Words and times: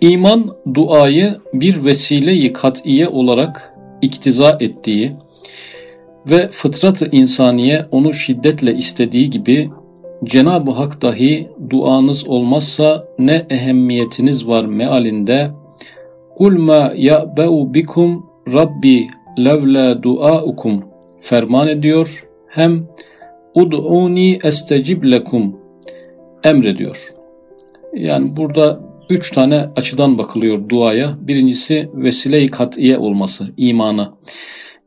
İman 0.00 0.44
duayı 0.74 1.34
bir 1.54 1.84
vesile-i 1.84 2.52
kat'iye 2.52 3.08
olarak 3.08 3.74
iktiza 4.02 4.56
ettiği 4.60 5.12
ve 6.30 6.48
fıtrat-ı 6.48 7.08
insaniye 7.12 7.86
onu 7.90 8.14
şiddetle 8.14 8.74
istediği 8.74 9.30
gibi 9.30 9.70
Cenab-ı 10.24 10.70
Hak 10.70 11.02
dahi 11.02 11.48
duanız 11.70 12.28
olmazsa 12.28 13.08
ne 13.18 13.46
ehemmiyetiniz 13.50 14.48
var 14.48 14.64
mealinde 14.64 15.50
Kul 16.36 16.58
ma 16.58 16.92
ya'be'u 16.96 17.74
bikum 17.74 18.26
Rabbi 18.52 19.06
levla 19.38 20.02
duaukum 20.02 20.84
ferman 21.20 21.68
ediyor 21.68 22.26
hem 22.48 22.86
ud'uni 23.54 24.38
estecib 24.44 25.04
lekum 25.04 25.56
emrediyor. 26.44 27.14
Yani 27.94 28.36
burada 28.36 28.85
üç 29.10 29.30
tane 29.30 29.66
açıdan 29.76 30.18
bakılıyor 30.18 30.68
duaya. 30.68 31.14
Birincisi 31.20 31.88
vesile-i 31.94 32.48
kat'iye 32.48 32.98
olması, 32.98 33.52
imana. 33.56 34.14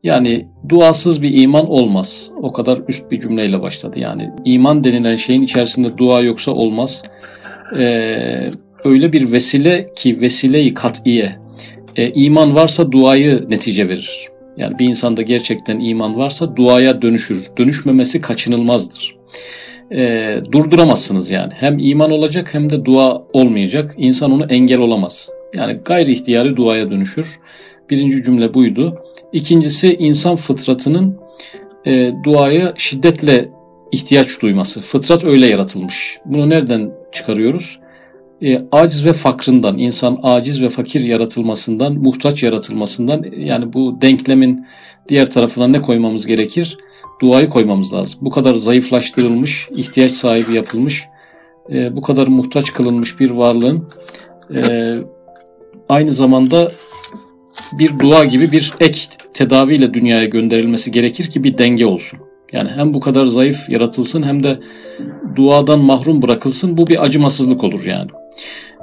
Yani 0.02 0.46
duasız 0.68 1.22
bir 1.22 1.42
iman 1.42 1.70
olmaz. 1.70 2.30
O 2.42 2.52
kadar 2.52 2.80
üst 2.88 3.10
bir 3.10 3.20
cümleyle 3.20 3.62
başladı 3.62 3.98
yani. 3.98 4.30
iman 4.44 4.84
denilen 4.84 5.16
şeyin 5.16 5.42
içerisinde 5.42 5.98
dua 5.98 6.20
yoksa 6.20 6.50
olmaz. 6.50 7.02
Ee, 7.78 8.50
öyle 8.84 9.12
bir 9.12 9.32
vesile 9.32 9.90
ki 9.96 10.20
vesile-i 10.20 10.74
kat'iye. 10.74 11.36
Ee, 11.96 12.10
iman 12.10 12.54
varsa 12.54 12.92
duayı 12.92 13.46
netice 13.48 13.88
verir. 13.88 14.28
Yani 14.56 14.78
bir 14.78 14.84
insanda 14.84 15.22
gerçekten 15.22 15.80
iman 15.80 16.16
varsa 16.16 16.56
duaya 16.56 17.02
dönüşür. 17.02 17.48
Dönüşmemesi 17.58 18.20
kaçınılmazdır. 18.20 19.16
Ee, 19.94 20.40
durduramazsınız 20.52 21.30
yani. 21.30 21.52
Hem 21.52 21.78
iman 21.78 22.10
olacak 22.10 22.54
hem 22.54 22.70
de 22.70 22.84
dua 22.84 23.22
olmayacak. 23.32 23.94
İnsan 23.98 24.32
onu 24.32 24.44
engel 24.44 24.78
olamaz. 24.78 25.30
Yani 25.54 25.78
gayri 25.84 26.12
ihtiyari 26.12 26.56
duaya 26.56 26.90
dönüşür. 26.90 27.38
Birinci 27.90 28.22
cümle 28.22 28.54
buydu. 28.54 28.98
İkincisi 29.32 29.96
insan 29.96 30.36
fıtratının 30.36 31.18
e, 31.86 32.12
duaya 32.24 32.72
şiddetle 32.76 33.48
ihtiyaç 33.92 34.42
duyması. 34.42 34.80
Fıtrat 34.80 35.24
öyle 35.24 35.46
yaratılmış. 35.46 36.18
Bunu 36.24 36.50
nereden 36.50 36.90
çıkarıyoruz? 37.12 37.78
E, 38.42 38.62
aciz 38.72 39.04
ve 39.04 39.12
fakrından, 39.12 39.78
insan 39.78 40.18
aciz 40.22 40.62
ve 40.62 40.68
fakir 40.68 41.00
yaratılmasından, 41.00 41.94
muhtaç 41.94 42.42
yaratılmasından 42.42 43.24
yani 43.36 43.72
bu 43.72 43.98
denklemin 44.02 44.66
diğer 45.08 45.30
tarafına 45.30 45.68
ne 45.68 45.82
koymamız 45.82 46.26
gerekir? 46.26 46.76
Duayı 47.20 47.48
koymamız 47.48 47.94
lazım. 47.94 48.20
Bu 48.22 48.30
kadar 48.30 48.54
zayıflaştırılmış, 48.54 49.68
ihtiyaç 49.76 50.12
sahibi 50.12 50.54
yapılmış, 50.54 51.04
e, 51.72 51.96
bu 51.96 52.02
kadar 52.02 52.26
muhtaç 52.26 52.72
kılınmış 52.72 53.20
bir 53.20 53.30
varlığın 53.30 53.88
e, 54.54 54.94
aynı 55.88 56.12
zamanda 56.12 56.72
bir 57.72 57.98
dua 57.98 58.24
gibi 58.24 58.52
bir 58.52 58.74
ek 58.80 59.00
tedaviyle 59.34 59.94
dünyaya 59.94 60.24
gönderilmesi 60.24 60.90
gerekir 60.90 61.30
ki 61.30 61.44
bir 61.44 61.58
denge 61.58 61.86
olsun. 61.86 62.18
Yani 62.52 62.68
hem 62.68 62.94
bu 62.94 63.00
kadar 63.00 63.26
zayıf 63.26 63.68
yaratılsın 63.68 64.22
hem 64.22 64.42
de 64.42 64.58
duadan 65.36 65.80
mahrum 65.80 66.22
bırakılsın 66.22 66.76
bu 66.76 66.86
bir 66.86 67.04
acımasızlık 67.04 67.64
olur 67.64 67.84
yani. 67.84 68.10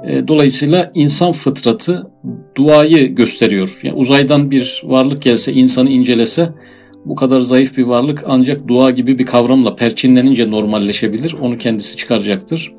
E, 0.06 0.28
dolayısıyla 0.28 0.92
insan 0.94 1.32
fıtratı 1.32 2.10
duayı 2.56 3.14
gösteriyor. 3.14 3.80
Yani 3.82 3.96
uzaydan 3.96 4.50
bir 4.50 4.82
varlık 4.84 5.22
gelse, 5.22 5.52
insanı 5.52 5.90
incelese 5.90 6.48
bu 7.04 7.14
kadar 7.14 7.40
zayıf 7.40 7.76
bir 7.76 7.82
varlık 7.82 8.24
ancak 8.26 8.68
dua 8.68 8.90
gibi 8.90 9.18
bir 9.18 9.26
kavramla 9.26 9.76
perçinlenince 9.76 10.50
normalleşebilir. 10.50 11.36
Onu 11.40 11.58
kendisi 11.58 11.96
çıkaracaktır. 11.96 12.72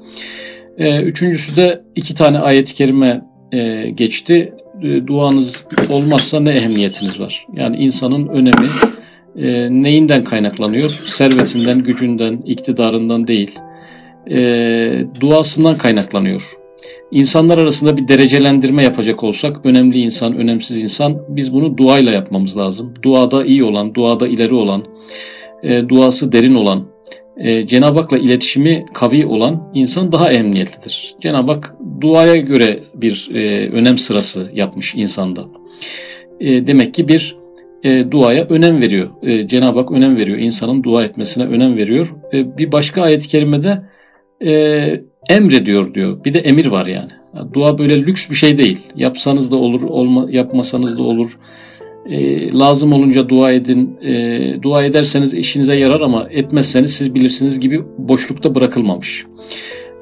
E, 0.78 1.02
üçüncüsü 1.02 1.56
de 1.56 1.82
iki 1.96 2.16
tane 2.16 2.40
ayet-i 2.40 2.74
kerime 2.74 3.22
e, 3.52 3.90
geçti. 3.90 4.54
E, 4.84 5.08
duanız 5.08 5.66
olmazsa 5.90 6.40
ne 6.40 6.50
ehemmiyetiniz 6.50 7.20
var? 7.20 7.48
Yani 7.56 7.78
insanın 7.78 8.28
önemi 8.28 8.68
e, 9.38 9.68
neyinden 9.72 10.24
kaynaklanıyor? 10.24 11.02
Servetinden, 11.06 11.84
gücünden, 11.84 12.38
iktidarından 12.46 13.28
değil. 13.28 13.60
E, 14.32 15.06
duasından 15.20 15.78
kaynaklanıyor. 15.78 16.59
İnsanlar 17.12 17.58
arasında 17.58 17.98
bir 17.98 18.08
derecelendirme 18.08 18.84
yapacak 18.84 19.24
olsak 19.24 19.66
önemli 19.66 20.00
insan, 20.00 20.38
önemsiz 20.38 20.84
insan 20.84 21.22
biz 21.30 21.54
bunu 21.54 21.78
duayla 21.78 22.12
yapmamız 22.12 22.58
lazım. 22.58 22.94
Duada 23.04 23.46
iyi 23.46 23.64
olan, 23.64 23.94
duada 23.94 24.28
ileri 24.28 24.54
olan, 24.54 24.84
e, 25.64 25.90
duası 25.90 26.32
derin 26.32 26.56
olan, 26.56 26.88
e, 27.38 27.68
Cenab-ı 27.68 28.00
Hak'la 28.00 28.18
iletişimi 28.18 28.86
kavi 28.94 29.26
olan 29.26 29.72
insan 29.74 30.12
daha 30.12 30.32
emniyetlidir. 30.32 31.16
Cenab-ı 31.22 31.52
Hak 31.52 31.76
duaya 32.02 32.36
göre 32.36 32.80
bir 32.94 33.30
e, 33.34 33.70
önem 33.70 33.98
sırası 33.98 34.52
yapmış 34.54 34.96
insanda. 34.96 35.42
E, 36.40 36.68
demek 36.68 36.94
ki 36.94 37.08
bir 37.08 37.38
e, 37.84 38.12
duaya 38.12 38.44
önem 38.44 38.82
veriyor. 38.82 39.10
E, 39.24 39.48
Cenab-ı 39.48 39.80
Hak 39.80 39.92
önem 39.92 40.18
veriyor. 40.18 40.38
İnsanın 40.38 40.84
dua 40.84 41.04
etmesine 41.04 41.46
önem 41.46 41.78
veriyor. 41.78 42.16
E, 42.34 42.58
bir 42.58 42.72
başka 42.72 43.02
ayet-i 43.02 43.28
kerimede 43.28 43.82
e, 44.46 45.02
emrediyor 45.30 45.94
diyor. 45.94 46.24
Bir 46.26 46.34
de 46.34 46.40
emir 46.40 46.66
var 46.66 46.86
yani. 46.86 47.12
Dua 47.54 47.78
böyle 47.78 48.06
lüks 48.06 48.30
bir 48.30 48.36
şey 48.36 48.58
değil. 48.58 48.80
Yapsanız 48.96 49.52
da 49.52 49.56
olur, 49.56 49.82
olma, 49.82 50.28
yapmasanız 50.32 50.98
da 50.98 51.04
olur 51.04 51.38
e, 52.10 52.52
lazım 52.52 52.94
olunca 52.94 53.30
dua 53.30 53.52
edin, 53.52 53.98
e, 54.04 54.62
dua 54.62 54.84
ederseniz 54.84 55.34
işinize 55.34 55.76
yarar 55.76 56.02
ama 56.02 56.28
etmezseniz 56.30 56.94
siz 56.94 57.16
bilirsiniz 57.16 57.60
gibi 57.60 57.84
boşlukta 57.98 58.56
bırakılmamış. 58.56 59.26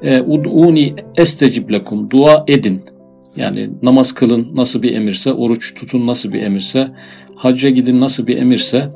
E, 0.02 0.20
Ud'uni 0.20 0.94
estecib 1.16 1.70
lekum, 1.70 2.10
dua 2.10 2.44
edin. 2.48 2.82
Yani 3.36 3.70
namaz 3.82 4.12
kılın 4.12 4.48
nasıl 4.54 4.82
bir 4.82 4.96
emirse, 4.96 5.32
oruç 5.32 5.74
tutun 5.74 6.06
nasıl 6.06 6.32
bir 6.32 6.42
emirse, 6.42 6.88
hacca 7.34 7.70
gidin 7.70 8.00
nasıl 8.00 8.26
bir 8.26 8.36
emirse, 8.36 8.90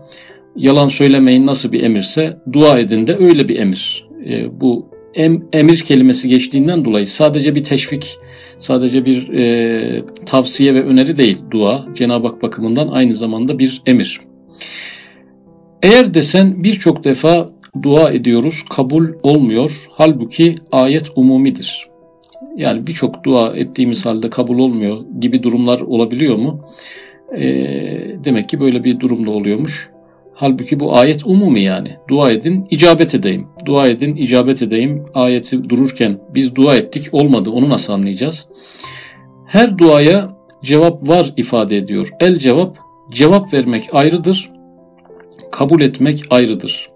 yalan 0.56 0.88
söylemeyin 0.88 1.47
nasıl 1.47 1.72
bir 1.72 1.82
emirse, 1.82 2.37
dua 2.53 2.78
edin 2.78 3.06
de 3.06 3.16
öyle 3.16 3.48
bir 3.48 3.59
emir. 3.59 4.09
E, 4.28 4.60
bu 4.60 4.91
em, 5.15 5.45
emir 5.53 5.78
kelimesi 5.78 6.28
geçtiğinden 6.28 6.84
dolayı 6.84 7.06
sadece 7.06 7.55
bir 7.55 7.65
teşvik 7.65 8.19
sadece 8.59 9.05
bir 9.05 9.28
e, 9.28 10.03
tavsiye 10.27 10.75
ve 10.75 10.84
öneri 10.84 11.19
değil 11.19 11.39
dua. 11.50 11.87
Cenab-ı 11.95 12.27
Hak 12.27 12.43
bakımından 12.43 12.89
aynı 12.89 13.15
zamanda 13.15 13.59
bir 13.59 13.83
emir. 13.87 14.21
Eğer 15.83 16.15
desen 16.15 16.65
birçok 16.65 17.05
defa 17.05 17.51
dua 17.83 18.11
ediyoruz, 18.11 18.62
kabul 18.71 19.09
olmuyor. 19.22 19.87
Halbuki 19.91 20.55
ayet 20.72 21.11
umumidir. 21.17 21.89
Yani 22.56 22.87
birçok 22.87 23.25
dua 23.25 23.56
ettiğimiz 23.56 24.06
halde 24.06 24.31
kabul 24.31 24.59
olmuyor 24.59 24.99
gibi 25.21 25.43
durumlar 25.43 25.81
olabiliyor 25.81 26.37
mu? 26.37 26.61
E, 27.37 27.45
demek 28.25 28.49
ki 28.49 28.61
böyle 28.61 28.84
bir 28.84 29.01
durumda 29.01 29.31
oluyormuş. 29.31 29.91
Halbuki 30.34 30.81
bu 30.81 30.97
ayet 30.97 31.26
umumi 31.26 31.62
yani. 31.62 31.97
Dua 32.09 32.31
edin, 32.31 32.66
icabet 32.70 33.15
edeyim. 33.15 33.47
Dua 33.65 33.88
edin, 33.88 34.16
icabet 34.16 34.62
edeyim. 34.62 35.04
Ayeti 35.15 35.69
dururken 35.69 36.19
biz 36.34 36.54
dua 36.54 36.76
ettik, 36.76 37.09
olmadı. 37.12 37.50
Onu 37.50 37.69
nasıl 37.69 37.93
anlayacağız? 37.93 38.48
Her 39.47 39.78
duaya 39.78 40.28
cevap 40.62 41.09
var 41.09 41.32
ifade 41.37 41.76
ediyor. 41.76 42.09
El 42.21 42.38
cevap, 42.38 42.78
cevap 43.12 43.54
vermek 43.54 43.88
ayrıdır, 43.92 44.50
kabul 45.53 45.81
etmek 45.81 46.25
ayrıdır. 46.31 46.91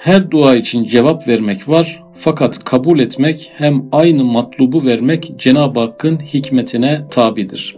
Her 0.00 0.30
dua 0.30 0.56
için 0.56 0.84
cevap 0.84 1.28
vermek 1.28 1.68
var 1.68 2.02
fakat 2.16 2.64
kabul 2.64 2.98
etmek 2.98 3.52
hem 3.54 3.84
aynı 3.92 4.24
matlubu 4.24 4.84
vermek 4.84 5.32
Cenab-ı 5.38 5.80
Hakk'ın 5.80 6.18
hikmetine 6.18 7.00
tabidir. 7.10 7.76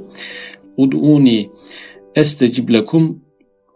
Ud'uni 0.77 1.51
estecib 2.15 2.69
lekum 2.69 3.23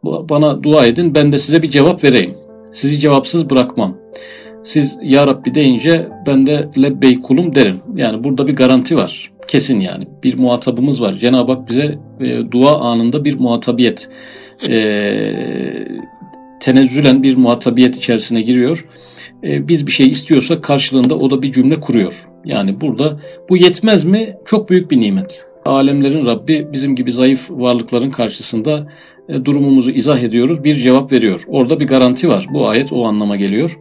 bana 0.04 0.62
dua 0.62 0.86
edin 0.86 1.14
ben 1.14 1.32
de 1.32 1.38
size 1.38 1.62
bir 1.62 1.70
cevap 1.70 2.04
vereyim. 2.04 2.34
Sizi 2.72 2.98
cevapsız 2.98 3.50
bırakmam. 3.50 3.96
Siz 4.62 4.98
Ya 5.02 5.26
Rabbi 5.26 5.54
deyince 5.54 6.08
ben 6.26 6.46
de 6.46 6.68
lebbey 6.82 7.20
kulum 7.20 7.54
derim. 7.54 7.80
Yani 7.96 8.24
burada 8.24 8.46
bir 8.46 8.56
garanti 8.56 8.96
var. 8.96 9.32
Kesin 9.48 9.80
yani. 9.80 10.08
Bir 10.22 10.38
muhatabımız 10.38 11.02
var. 11.02 11.12
Cenab-ı 11.12 11.52
Hak 11.52 11.68
bize 11.68 11.98
e, 12.20 12.50
dua 12.50 12.80
anında 12.80 13.24
bir 13.24 13.38
muhatabiyet 13.40 14.08
e, 14.68 14.76
tenezzülen 16.60 17.22
bir 17.22 17.36
muhatabiyet 17.36 17.96
içerisine 17.96 18.42
giriyor. 18.42 18.86
E, 19.44 19.68
biz 19.68 19.86
bir 19.86 19.92
şey 19.92 20.08
istiyorsak 20.08 20.64
karşılığında 20.64 21.18
o 21.18 21.30
da 21.30 21.42
bir 21.42 21.52
cümle 21.52 21.80
kuruyor. 21.80 22.28
Yani 22.44 22.80
burada 22.80 23.20
bu 23.48 23.56
yetmez 23.56 24.04
mi? 24.04 24.36
Çok 24.44 24.70
büyük 24.70 24.90
bir 24.90 25.00
nimet. 25.00 25.46
Alemlerin 25.64 26.26
Rabbi 26.26 26.66
bizim 26.72 26.96
gibi 26.96 27.12
zayıf 27.12 27.50
varlıkların 27.50 28.10
karşısında 28.10 28.88
durumumuzu 29.44 29.90
izah 29.90 30.18
ediyoruz. 30.18 30.64
Bir 30.64 30.74
cevap 30.74 31.12
veriyor. 31.12 31.44
Orada 31.48 31.80
bir 31.80 31.86
garanti 31.86 32.28
var. 32.28 32.46
Bu 32.54 32.68
ayet 32.68 32.92
o 32.92 33.04
anlama 33.04 33.36
geliyor. 33.36 33.78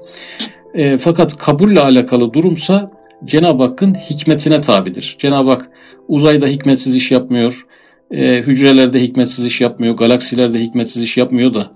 E, 0.73 0.97
fakat 0.97 1.37
kabulle 1.37 1.79
alakalı 1.79 2.33
durumsa 2.33 2.91
Cenab-ı 3.25 3.63
Hakk'ın 3.63 3.93
hikmetine 3.93 4.61
tabidir. 4.61 5.15
Cenab-ı 5.19 5.49
Hak 5.49 5.69
uzayda 6.07 6.47
hikmetsiz 6.47 6.95
iş 6.95 7.11
yapmıyor. 7.11 7.65
E, 8.11 8.37
hücrelerde 8.41 9.01
hikmetsiz 9.01 9.45
iş 9.45 9.61
yapmıyor. 9.61 9.97
Galaksilerde 9.97 10.59
hikmetsiz 10.59 11.03
iş 11.03 11.17
yapmıyor 11.17 11.53
da 11.53 11.71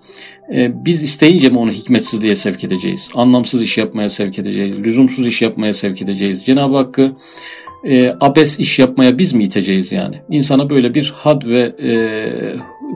e, 0.54 0.86
biz 0.86 1.04
isteyince 1.04 1.50
mi 1.50 1.58
onu 1.58 1.72
hikmetsizliğe 1.72 2.36
sevk 2.36 2.64
edeceğiz? 2.64 3.10
Anlamsız 3.16 3.64
iş 3.64 3.78
yapmaya 3.78 4.10
sevk 4.10 4.40
edeceğiz. 4.40 4.80
Lüzumsuz 4.80 5.28
iş 5.28 5.42
yapmaya 5.42 5.74
sevk 5.74 6.02
edeceğiz. 6.02 6.46
Cenab-ı 6.46 6.78
Hakk'ı 6.78 7.12
e, 7.86 8.12
abes 8.22 8.60
iş 8.60 8.80
yapmaya 8.80 9.18
biz 9.18 9.34
mi 9.34 9.44
iteceğiz 9.44 9.92
yani? 9.92 10.16
İnsana 10.30 10.70
böyle 10.70 10.94
bir 10.94 11.14
had 11.16 11.46
ve 11.46 11.76
e, 11.84 11.92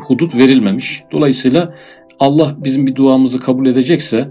hudut 0.08 0.36
verilmemiş. 0.36 1.04
Dolayısıyla 1.12 1.76
Allah 2.20 2.56
bizim 2.58 2.88
bir 2.88 2.96
duamızı 2.96 3.40
kabul 3.40 3.68
edecekse 3.68 4.30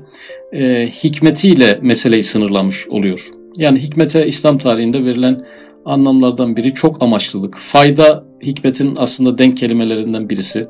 e, 0.52 0.86
hikmetiyle 0.86 1.78
meseleyi 1.82 2.22
sınırlamış 2.22 2.88
oluyor. 2.88 3.30
Yani 3.56 3.78
hikmete 3.78 4.26
İslam 4.26 4.58
tarihinde 4.58 5.04
verilen 5.04 5.44
anlamlardan 5.84 6.56
biri 6.56 6.74
çok 6.74 7.02
amaçlılık. 7.02 7.56
Fayda 7.56 8.24
hikmetin 8.42 8.94
aslında 8.98 9.38
denk 9.38 9.56
kelimelerinden 9.56 10.28
birisi. 10.28 10.66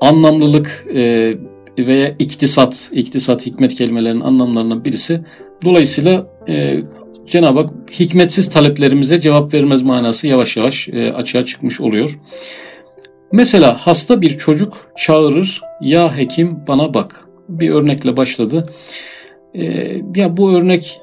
Anlamlılık 0.00 0.86
e, 0.94 1.34
veya 1.78 2.14
iktisat, 2.18 2.90
iktisat 2.92 3.46
hikmet 3.46 3.74
kelimelerinin 3.74 4.20
anlamlarından 4.20 4.84
birisi. 4.84 5.20
Dolayısıyla 5.64 6.26
e, 6.48 6.76
Cenab-ı 7.26 7.60
Hak 7.60 7.70
hikmetsiz 8.00 8.50
taleplerimize 8.50 9.20
cevap 9.20 9.54
vermez 9.54 9.82
manası 9.82 10.26
yavaş 10.26 10.56
yavaş 10.56 10.88
e, 10.88 11.12
açığa 11.12 11.44
çıkmış 11.44 11.80
oluyor. 11.80 12.18
Mesela 13.32 13.76
hasta 13.86 14.20
bir 14.20 14.38
çocuk 14.38 14.86
çağırır, 14.96 15.62
ya 15.80 16.16
hekim 16.16 16.58
bana 16.68 16.94
bak. 16.94 17.26
Bir 17.48 17.70
örnekle 17.70 18.16
başladı. 18.16 18.68
E, 19.54 19.64
ya 20.16 20.36
bu 20.36 20.52
örnek 20.52 21.00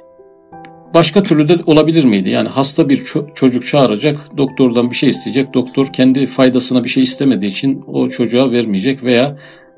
başka 0.93 1.23
türlü 1.23 1.49
de 1.49 1.57
olabilir 1.65 2.03
miydi? 2.03 2.29
Yani 2.29 2.49
hasta 2.49 2.89
bir 2.89 2.97
ço- 2.97 3.33
çocuk 3.33 3.65
çağıracak, 3.65 4.37
doktordan 4.37 4.91
bir 4.91 4.95
şey 4.95 5.09
isteyecek. 5.09 5.53
Doktor 5.53 5.87
kendi 5.93 6.27
faydasına 6.27 6.83
bir 6.83 6.89
şey 6.89 7.03
istemediği 7.03 7.47
için 7.47 7.81
o 7.87 8.09
çocuğa 8.09 8.51
vermeyecek 8.51 9.03
veya 9.03 9.37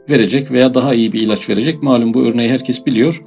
verecek 0.09 0.51
veya 0.51 0.73
daha 0.73 0.93
iyi 0.93 1.13
bir 1.13 1.21
ilaç 1.21 1.49
verecek. 1.49 1.83
Malum 1.83 2.13
bu 2.13 2.21
örneği 2.21 2.49
herkes 2.49 2.85
biliyor. 2.85 3.23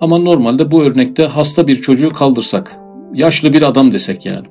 Ama 0.00 0.18
normalde 0.18 0.70
bu 0.70 0.82
örnekte 0.82 1.26
hasta 1.26 1.66
bir 1.66 1.76
çocuğu 1.76 2.12
kaldırsak, 2.12 2.76
yaşlı 3.14 3.52
bir 3.52 3.62
adam 3.62 3.92
desek 3.92 4.26
yani. 4.26 4.46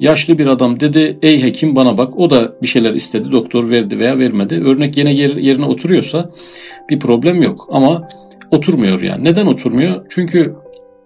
Yaşlı 0.00 0.38
bir 0.38 0.46
adam 0.46 0.80
dedi 0.80 1.18
ey 1.22 1.42
hekim 1.42 1.76
bana 1.76 1.98
bak 1.98 2.18
o 2.18 2.30
da 2.30 2.54
bir 2.62 2.66
şeyler 2.66 2.94
istedi 2.94 3.32
doktor 3.32 3.70
verdi 3.70 3.98
veya 3.98 4.18
vermedi. 4.18 4.62
Örnek 4.64 4.96
yine 4.96 5.12
yer, 5.14 5.36
yerine 5.36 5.64
oturuyorsa 5.64 6.30
bir 6.90 6.98
problem 6.98 7.42
yok 7.42 7.68
ama 7.72 8.08
oturmuyor 8.50 9.00
yani. 9.00 9.24
Neden 9.24 9.46
oturmuyor? 9.46 10.06
Çünkü 10.08 10.54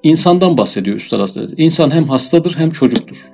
insandan 0.02 0.56
bahsediyor 0.56 0.96
Üstad 0.96 1.20
Hazretleri. 1.20 1.62
İnsan 1.62 1.90
hem 1.90 2.08
hastadır 2.08 2.54
hem 2.58 2.70
çocuktur. 2.70 3.28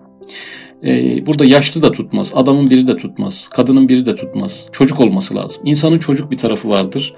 Ee, 0.85 1.27
burada 1.27 1.45
yaşlı 1.45 1.83
da 1.83 1.93
tutmaz, 1.93 2.33
adamın 2.35 2.71
biri 2.71 2.87
de 2.87 2.97
tutmaz, 2.97 3.49
kadının 3.49 3.89
biri 3.89 4.07
de 4.07 4.15
tutmaz. 4.15 4.69
Çocuk 4.73 5.01
olması 5.01 5.37
lazım. 5.37 5.63
İnsanın 5.65 5.99
çocuk 5.99 6.31
bir 6.31 6.37
tarafı 6.37 6.69
vardır 6.69 7.15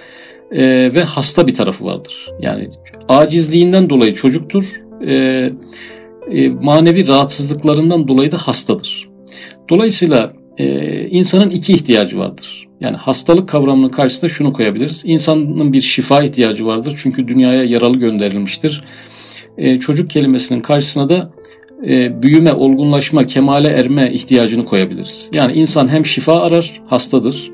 e, 0.53 0.91
ve 0.95 1.03
hasta 1.03 1.47
bir 1.47 1.55
tarafı 1.55 1.85
vardır. 1.85 2.31
Yani 2.41 2.69
acizliğinden 3.09 3.91
dolayı 3.91 4.15
çocuktur, 4.15 4.81
e, 5.07 5.53
e, 6.31 6.49
manevi 6.49 7.09
rahatsızlıklarından 7.09 8.09
dolayı 8.09 8.33
da 8.33 8.39
hastadır. 8.39 9.09
Dolayısıyla 9.71 10.33
e, 10.59 11.09
insanın 11.09 11.51
iki 11.51 11.73
ihtiyacı 11.73 12.19
vardır. 12.19 12.69
Yani 12.81 12.97
hastalık 12.97 13.49
kavramının 13.49 13.89
karşısında 13.89 14.29
şunu 14.29 14.53
koyabiliriz. 14.53 15.03
İnsanın 15.07 15.73
bir 15.73 15.81
şifa 15.81 16.23
ihtiyacı 16.23 16.67
vardır 16.67 16.95
çünkü 17.03 17.29
dünyaya 17.29 17.65
yaralı 17.65 17.99
gönderilmiştir. 17.99 18.85
E, 19.59 19.79
çocuk 19.79 20.11
kelimesinin 20.11 20.61
karşısına 20.61 21.09
da 21.09 21.31
büyüme, 22.23 22.53
olgunlaşma, 22.53 23.27
kemale 23.27 23.69
erme 23.69 24.13
ihtiyacını 24.13 24.65
koyabiliriz. 24.65 25.31
Yani 25.33 25.53
insan 25.53 25.89
hem 25.89 26.07
şifa 26.07 26.41
arar, 26.41 26.81
hastadır. 26.87 27.51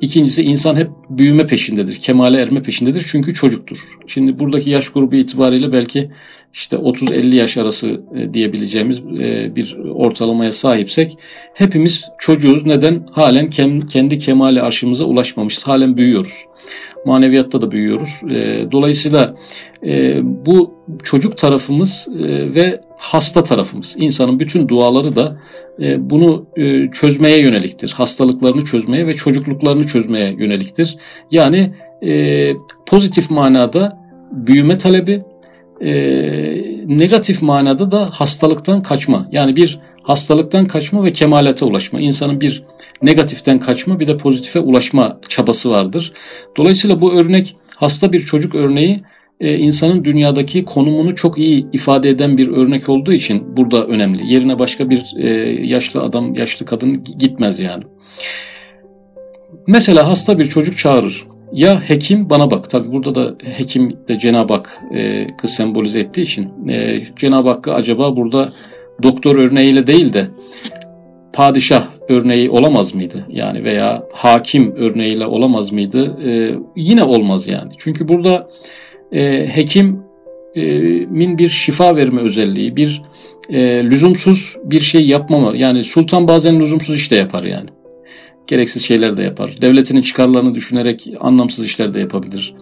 İkincisi 0.00 0.42
insan 0.42 0.76
hep 0.76 0.88
büyüme 1.10 1.46
peşindedir, 1.46 2.00
kemale 2.00 2.40
erme 2.40 2.62
peşindedir 2.62 3.04
çünkü 3.08 3.34
çocuktur. 3.34 3.98
Şimdi 4.06 4.38
buradaki 4.38 4.70
yaş 4.70 4.88
grubu 4.88 5.14
itibariyle 5.14 5.72
belki 5.72 6.10
işte 6.52 6.76
30-50 6.76 7.34
yaş 7.34 7.56
arası 7.56 8.00
e, 8.16 8.34
diyebileceğimiz 8.34 8.98
e, 8.98 9.56
bir 9.56 9.76
ortalamaya 9.94 10.52
sahipsek 10.52 11.18
hepimiz 11.54 12.04
çocuğuz. 12.18 12.66
Neden? 12.66 13.06
Halen 13.12 13.50
kendi 13.90 14.18
kemale 14.18 14.62
aşımıza 14.62 15.04
ulaşmamışız. 15.04 15.66
Halen 15.68 15.96
büyüyoruz. 15.96 16.44
Maneviyatta 17.04 17.62
da 17.62 17.70
büyüyoruz. 17.70 18.10
E, 18.30 18.66
dolayısıyla 18.72 19.34
bu 20.22 20.74
çocuk 21.02 21.38
tarafımız 21.38 22.08
ve 22.54 22.80
hasta 22.98 23.44
tarafımız. 23.44 23.96
İnsanın 23.98 24.40
bütün 24.40 24.68
duaları 24.68 25.16
da 25.16 25.36
bunu 25.98 26.46
çözmeye 26.92 27.38
yöneliktir. 27.38 27.90
Hastalıklarını 27.90 28.64
çözmeye 28.64 29.06
ve 29.06 29.16
çocukluklarını 29.16 29.86
çözmeye 29.86 30.32
yöneliktir. 30.38 30.96
Yani 31.30 31.70
pozitif 32.86 33.30
manada 33.30 33.98
büyüme 34.32 34.78
talebi, 34.78 35.22
e, 35.80 35.92
negatif 36.86 37.42
manada 37.42 37.90
da 37.90 38.06
hastalıktan 38.12 38.82
kaçma. 38.82 39.28
Yani 39.32 39.56
bir 39.56 39.80
hastalıktan 40.02 40.66
kaçma 40.66 41.04
ve 41.04 41.12
kemalete 41.12 41.64
ulaşma. 41.64 42.00
İnsanın 42.00 42.40
bir 42.40 42.64
negatiften 43.02 43.58
kaçma 43.58 44.00
bir 44.00 44.08
de 44.08 44.16
pozitife 44.16 44.60
ulaşma 44.60 45.20
çabası 45.28 45.70
vardır. 45.70 46.12
Dolayısıyla 46.56 47.00
bu 47.00 47.12
örnek 47.12 47.56
hasta 47.76 48.12
bir 48.12 48.20
çocuk 48.20 48.54
örneği 48.54 49.02
e, 49.40 49.58
insanın 49.58 50.04
dünyadaki 50.04 50.64
konumunu 50.64 51.14
çok 51.14 51.38
iyi 51.38 51.66
ifade 51.72 52.10
eden 52.10 52.38
bir 52.38 52.48
örnek 52.48 52.88
olduğu 52.88 53.12
için 53.12 53.56
burada 53.56 53.86
önemli. 53.86 54.32
Yerine 54.32 54.58
başka 54.58 54.90
bir 54.90 55.04
e, 55.18 55.28
yaşlı 55.66 56.02
adam, 56.02 56.34
yaşlı 56.34 56.66
kadın 56.66 57.04
gitmez 57.18 57.60
yani. 57.60 57.84
Mesela 59.66 60.08
hasta 60.08 60.38
bir 60.38 60.44
çocuk 60.44 60.78
çağırır. 60.78 61.26
Ya 61.52 61.80
hekim 61.80 62.30
bana 62.30 62.50
bak. 62.50 62.70
Tabi 62.70 62.92
burada 62.92 63.14
da 63.14 63.34
hekim 63.44 63.96
de 64.08 64.18
Cenab-ı 64.18 64.54
Hak 64.54 64.80
e, 64.94 65.26
sembolize 65.44 66.00
ettiği 66.00 66.22
için 66.22 66.48
Cenab-ı 67.16 67.48
Hakk'a 67.48 67.74
acaba 67.74 68.16
burada 68.16 68.52
doktor 69.02 69.36
örneğiyle 69.36 69.86
değil 69.86 70.12
de 70.12 70.28
padişah 71.32 71.86
örneği 72.10 72.50
olamaz 72.50 72.94
mıydı? 72.94 73.26
Yani 73.28 73.64
veya 73.64 74.02
hakim 74.12 74.74
örneğiyle 74.76 75.26
olamaz 75.26 75.72
mıydı? 75.72 76.18
E, 76.24 76.54
yine 76.76 77.04
olmaz 77.04 77.48
yani. 77.48 77.72
Çünkü 77.78 78.08
burada 78.08 78.48
e, 79.12 79.46
hekimin 79.54 81.38
bir 81.38 81.48
şifa 81.48 81.96
verme 81.96 82.20
özelliği, 82.20 82.76
bir 82.76 83.02
e, 83.50 83.84
lüzumsuz 83.84 84.56
bir 84.64 84.80
şey 84.80 85.06
yapmama. 85.06 85.56
Yani 85.56 85.84
sultan 85.84 86.28
bazen 86.28 86.60
lüzumsuz 86.60 86.96
iş 86.96 87.10
de 87.10 87.16
yapar 87.16 87.44
yani 87.44 87.70
gereksiz 88.50 88.84
şeyler 88.84 89.16
de 89.16 89.22
yapar. 89.22 89.54
Devletinin 89.60 90.02
çıkarlarını 90.02 90.54
düşünerek 90.54 91.08
anlamsız 91.20 91.64
işler 91.64 91.94
de 91.94 92.00
yapabilir. 92.00 92.54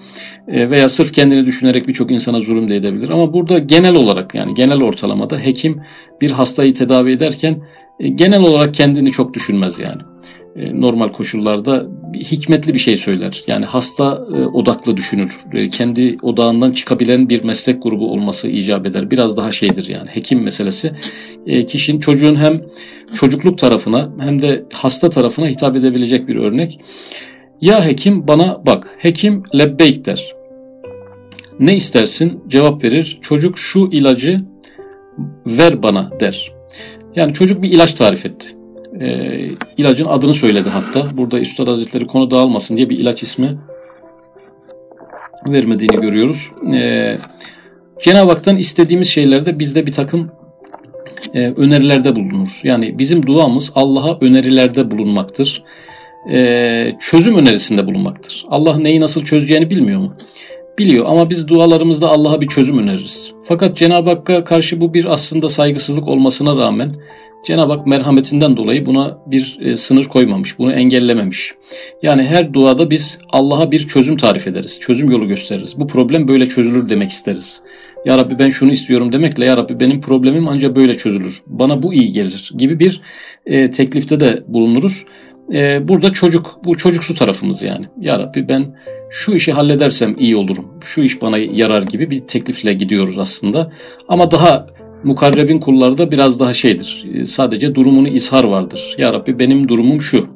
E, 0.49 0.71
veya 0.71 0.89
sırf 0.89 1.13
kendini 1.13 1.47
düşünerek 1.47 1.89
birçok 1.89 2.11
insana 2.11 2.41
zulüm 2.41 2.71
de 2.71 2.77
edebilir. 2.77 3.09
Ama 3.09 3.33
burada 3.33 3.59
genel 3.59 3.95
olarak 3.95 4.35
yani 4.35 4.55
genel 4.55 4.83
ortalamada 4.83 5.39
hekim 5.39 5.81
bir 6.21 6.31
hastayı 6.31 6.75
tedavi 6.75 7.13
ederken 7.13 7.63
genel 8.01 8.41
olarak 8.41 8.75
kendini 8.75 9.13
çok 9.13 9.35
düşünmez 9.35 9.79
yani. 9.79 10.03
E, 10.59 10.81
normal 10.81 11.09
koşullarda 11.09 11.87
hikmetli 12.15 12.75
bir 12.75 12.79
şey 12.79 12.97
söyler. 12.97 13.45
Yani 13.47 13.65
hasta 13.65 14.27
e, 14.37 14.47
odaklı 14.47 14.97
düşünür. 14.97 15.41
E, 15.53 15.69
kendi 15.69 16.17
odağından 16.23 16.73
çıkabilen 16.73 17.29
bir 17.29 17.45
meslek 17.45 17.83
grubu 17.83 18.13
olması 18.13 18.49
icap 18.49 18.87
eder. 18.87 19.11
Biraz 19.11 19.37
daha 19.37 19.53
şeydir 19.53 19.89
yani 19.89 20.09
hekim 20.09 20.43
meselesi. 20.43 20.93
Kişinin 21.69 22.01
çocuğun 22.01 22.37
hem 22.37 22.61
çocukluk 23.15 23.59
tarafına 23.59 24.11
hem 24.19 24.41
de 24.41 24.65
hasta 24.75 25.11
tarafına 25.11 25.47
hitap 25.47 25.77
edebilecek 25.77 26.29
bir 26.29 26.37
örnek. 26.37 26.81
Ya 27.61 27.87
hekim 27.87 28.29
bana 28.29 28.63
bak. 28.67 28.97
Hekim 28.99 29.43
lebbeyk 29.59 30.05
der. 30.05 30.35
Ne 31.61 31.77
istersin? 31.77 32.41
Cevap 32.49 32.85
verir. 32.85 33.19
Çocuk 33.23 33.59
şu 33.59 33.89
ilacı 33.93 34.41
ver 35.47 35.83
bana 35.83 36.11
der. 36.21 36.58
Yani 37.17 37.33
çocuk 37.33 37.63
bir 37.63 37.71
ilaç 37.71 37.95
tarif 37.95 38.27
etti 38.27 38.59
e, 39.01 39.39
ilacın 39.77 40.05
adını 40.05 40.35
söyledi 40.35 40.69
hatta. 40.69 41.17
Burada 41.17 41.41
Üstad 41.41 41.69
Hazretleri 41.69 42.07
konu 42.07 42.31
dağılmasın 42.31 42.77
diye 42.77 42.91
bir 42.91 42.99
ilaç 42.99 43.23
ismi 43.23 43.59
vermediğini 45.47 46.01
görüyoruz. 46.01 46.51
E, 46.73 47.17
Cenab-ı 48.03 48.31
Hak'tan 48.31 48.57
istediğimiz 48.57 49.09
şeylerde 49.09 49.59
bizde 49.59 49.87
bir 49.87 49.93
takım 49.93 50.31
e, 51.35 51.41
önerilerde 51.41 52.17
bulunuruz. 52.17 52.61
Yani 52.63 52.99
bizim 52.99 53.27
duamız 53.27 53.73
Allah'a 53.75 54.19
önerilerde 54.21 54.91
bulunmaktır. 54.91 55.63
E, 56.33 56.97
çözüm 57.01 57.37
önerisinde 57.37 57.87
bulunmaktır. 57.87 58.45
Allah 58.49 58.79
neyi 58.79 59.01
nasıl 59.01 59.25
çözeceğini 59.25 59.71
bilmiyor 59.71 60.01
mu? 60.01 60.15
Biliyor 60.79 61.07
ama 61.09 61.31
biz 61.31 61.49
dualarımızda 61.49 62.09
Allah'a 62.09 62.41
bir 62.41 62.47
çözüm 62.47 62.79
öneririz. 62.79 63.33
Fakat 63.45 63.77
Cenab-ı 63.77 64.11
Hakk'a 64.11 64.45
karşı 64.45 64.81
bu 64.81 64.95
bir 64.95 65.05
aslında 65.05 65.49
saygısızlık 65.49 66.09
olmasına 66.09 66.57
rağmen 66.57 66.95
Cenab-ı 67.47 67.73
Hak 67.73 67.87
merhametinden 67.87 68.57
dolayı 68.57 68.87
buna 68.87 69.19
bir 69.27 69.59
e, 69.61 69.77
sınır 69.77 70.05
koymamış, 70.05 70.59
bunu 70.59 70.73
engellememiş. 70.73 71.55
Yani 72.03 72.23
her 72.23 72.53
duada 72.53 72.91
biz 72.91 73.19
Allah'a 73.31 73.71
bir 73.71 73.87
çözüm 73.87 74.17
tarif 74.17 74.47
ederiz, 74.47 74.81
çözüm 74.81 75.11
yolu 75.11 75.29
gösteririz. 75.29 75.79
Bu 75.79 75.87
problem 75.87 76.29
böyle 76.29 76.49
çözülür 76.49 76.89
demek 76.89 77.11
isteriz. 77.11 77.61
Ya 78.05 78.19
Rabbi 78.19 78.39
ben 78.39 78.49
şunu 78.49 78.73
istiyorum 78.73 79.13
demekle 79.13 79.45
Ya 79.45 79.57
Rabbi 79.57 79.81
benim 79.81 80.01
problemim 80.01 80.49
ancak 80.49 80.77
böyle 80.77 80.97
çözülür. 80.97 81.43
Bana 81.47 81.83
bu 81.83 81.95
iyi 81.95 82.13
gelir 82.13 82.53
gibi 82.59 82.79
bir 82.79 83.01
e, 83.47 83.71
teklifte 83.71 84.21
de 84.21 84.45
bulunuruz. 84.49 85.05
E, 85.53 85.89
burada 85.89 86.13
çocuk, 86.13 86.59
bu 86.65 86.77
çocuksu 86.77 87.15
tarafımız 87.15 87.63
yani. 87.63 87.87
Ya 88.01 88.19
Rabbi 88.19 88.49
ben 88.49 88.77
şu 89.11 89.35
işi 89.35 89.53
halledersem 89.53 90.15
iyi 90.19 90.37
olurum. 90.37 90.67
Şu 90.85 91.01
iş 91.01 91.23
bana 91.23 91.39
yarar 91.39 91.83
gibi 91.83 92.11
bir 92.11 92.21
teklifle 92.21 92.73
gidiyoruz 92.73 93.19
aslında. 93.19 93.73
Ama 94.09 94.31
daha 94.31 94.67
Mukarrebin 95.05 95.61
kullarda 95.61 96.13
biraz 96.13 96.41
daha 96.41 96.55
şeydir. 96.55 97.05
E, 97.15 97.27
sadece 97.27 97.75
durumunu 97.75 98.09
izhar 98.09 98.45
vardır. 98.45 98.95
Ya 98.99 99.13
Rabbi 99.13 99.39
benim 99.39 99.69
durumum 99.69 100.01
şu. 100.01 100.27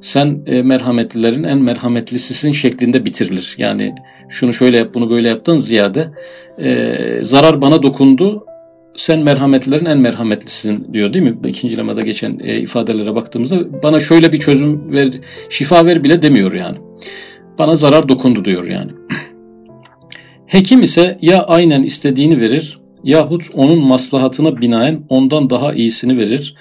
Sen 0.00 0.42
e, 0.46 0.62
merhametlilerin 0.62 1.42
en 1.42 1.58
merhametlisisin 1.58 2.52
şeklinde 2.52 3.04
bitirilir. 3.04 3.54
Yani 3.58 3.94
şunu 4.28 4.52
şöyle 4.52 4.76
yap 4.76 4.94
bunu 4.94 5.10
böyle 5.10 5.28
yaptan 5.28 5.58
ziyade 5.58 6.10
e, 6.58 6.96
zarar 7.22 7.60
bana 7.60 7.82
dokundu 7.82 8.44
sen 8.96 9.18
merhametlilerin 9.18 9.84
en 9.84 9.98
merhametlisin 9.98 10.94
diyor 10.94 11.12
değil 11.12 11.24
mi? 11.24 11.36
İkinci 11.48 11.76
lemada 11.76 12.00
geçen 12.00 12.38
e, 12.44 12.60
ifadelere 12.60 13.14
baktığımızda 13.14 13.82
bana 13.82 14.00
şöyle 14.00 14.32
bir 14.32 14.38
çözüm 14.38 14.92
ver, 14.92 15.08
şifa 15.50 15.86
ver 15.86 16.04
bile 16.04 16.22
demiyor 16.22 16.52
yani. 16.52 16.78
Bana 17.58 17.76
zarar 17.76 18.08
dokundu 18.08 18.44
diyor 18.44 18.64
yani. 18.64 18.92
Hekim 20.46 20.82
ise 20.82 21.18
ya 21.22 21.44
aynen 21.44 21.82
istediğini 21.82 22.40
verir 22.40 22.80
yahut 23.04 23.44
onun 23.54 23.78
maslahatına 23.78 24.60
binaen 24.60 25.04
ondan 25.08 25.50
daha 25.50 25.74
iyisini 25.74 26.18
verir 26.18 26.54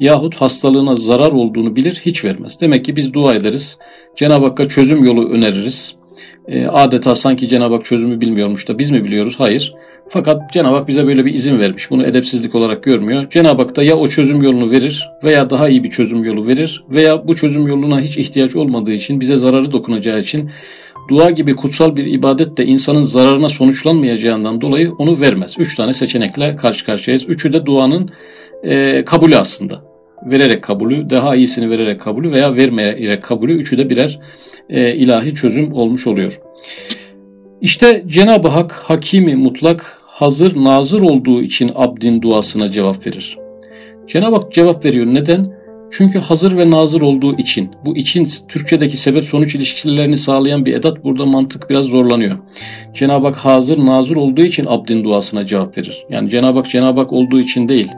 yahut 0.00 0.36
hastalığına 0.36 0.96
zarar 0.96 1.32
olduğunu 1.32 1.76
bilir 1.76 2.02
hiç 2.06 2.24
vermez. 2.24 2.60
Demek 2.60 2.84
ki 2.84 2.96
biz 2.96 3.12
dua 3.12 3.34
ederiz. 3.34 3.78
Cenab-ı 4.16 4.46
Hakk'a 4.46 4.68
çözüm 4.68 5.04
yolu 5.04 5.28
öneririz. 5.28 5.94
E, 6.48 6.66
adeta 6.66 7.14
sanki 7.14 7.48
Cenab-ı 7.48 7.74
Hak 7.74 7.84
çözümü 7.84 8.20
bilmiyormuş 8.20 8.68
da 8.68 8.78
biz 8.78 8.90
mi 8.90 9.04
biliyoruz? 9.04 9.34
Hayır. 9.38 9.74
Fakat 10.08 10.52
Cenab-ı 10.52 10.76
Hak 10.76 10.88
bize 10.88 11.06
böyle 11.06 11.24
bir 11.24 11.34
izin 11.34 11.58
vermiş. 11.58 11.90
Bunu 11.90 12.06
edepsizlik 12.06 12.54
olarak 12.54 12.82
görmüyor. 12.82 13.30
Cenab-ı 13.30 13.62
Hak 13.62 13.76
da 13.76 13.82
ya 13.82 13.96
o 13.96 14.06
çözüm 14.06 14.42
yolunu 14.42 14.70
verir 14.70 15.10
veya 15.24 15.50
daha 15.50 15.68
iyi 15.68 15.84
bir 15.84 15.90
çözüm 15.90 16.24
yolu 16.24 16.46
verir 16.46 16.84
veya 16.90 17.28
bu 17.28 17.36
çözüm 17.36 17.66
yoluna 17.66 18.00
hiç 18.00 18.18
ihtiyaç 18.18 18.56
olmadığı 18.56 18.92
için 18.92 19.20
bize 19.20 19.36
zararı 19.36 19.72
dokunacağı 19.72 20.20
için 20.20 20.50
dua 21.08 21.30
gibi 21.30 21.56
kutsal 21.56 21.96
bir 21.96 22.06
ibadet 22.06 22.56
de 22.56 22.66
insanın 22.66 23.02
zararına 23.02 23.48
sonuçlanmayacağından 23.48 24.60
dolayı 24.60 24.92
onu 24.92 25.20
vermez. 25.20 25.54
Üç 25.58 25.76
tane 25.76 25.92
seçenekle 25.92 26.56
karşı 26.56 26.84
karşıyayız. 26.84 27.28
Üçü 27.28 27.52
de 27.52 27.66
duanın 27.66 28.10
e, 28.64 29.04
kabulü 29.04 29.36
aslında. 29.36 29.82
Vererek 30.22 30.62
kabulü, 30.62 31.10
daha 31.10 31.36
iyisini 31.36 31.70
vererek 31.70 32.00
kabulü 32.00 32.32
veya 32.32 32.56
vermeyerek 32.56 33.22
kabulü. 33.22 33.52
Üçü 33.52 33.78
de 33.78 33.90
birer 33.90 34.20
e, 34.70 34.94
ilahi 34.94 35.34
çözüm 35.34 35.72
olmuş 35.72 36.06
oluyor. 36.06 36.40
İşte 37.62 38.04
Cenab-ı 38.06 38.48
Hak 38.48 38.72
hakimi 38.72 39.36
mutlak 39.36 40.02
hazır 40.06 40.64
nazır 40.64 41.00
olduğu 41.00 41.42
için 41.42 41.70
abdin 41.74 42.22
duasına 42.22 42.70
cevap 42.70 43.06
verir. 43.06 43.38
Cenab-ı 44.08 44.36
Hak 44.36 44.52
cevap 44.52 44.84
veriyor. 44.84 45.06
Neden? 45.06 45.52
Çünkü 45.90 46.18
hazır 46.18 46.56
ve 46.56 46.70
nazır 46.70 47.00
olduğu 47.00 47.36
için. 47.36 47.70
Bu 47.84 47.96
için 47.96 48.28
Türkçedeki 48.48 48.96
sebep 48.96 49.24
sonuç 49.24 49.54
ilişkilerini 49.54 50.16
sağlayan 50.16 50.66
bir 50.66 50.74
edat 50.74 51.04
burada 51.04 51.26
mantık 51.26 51.70
biraz 51.70 51.84
zorlanıyor. 51.84 52.38
Cenab-ı 52.94 53.26
Hak 53.26 53.36
hazır 53.36 53.78
nazır 53.78 54.16
olduğu 54.16 54.42
için 54.42 54.66
abdin 54.68 55.04
duasına 55.04 55.46
cevap 55.46 55.78
verir. 55.78 56.06
Yani 56.10 56.30
Cenab-ı 56.30 56.58
Hak 56.58 56.70
Cenab-ı 56.70 57.00
Hak 57.00 57.12
olduğu 57.12 57.40
için 57.40 57.68
değil. 57.68 57.88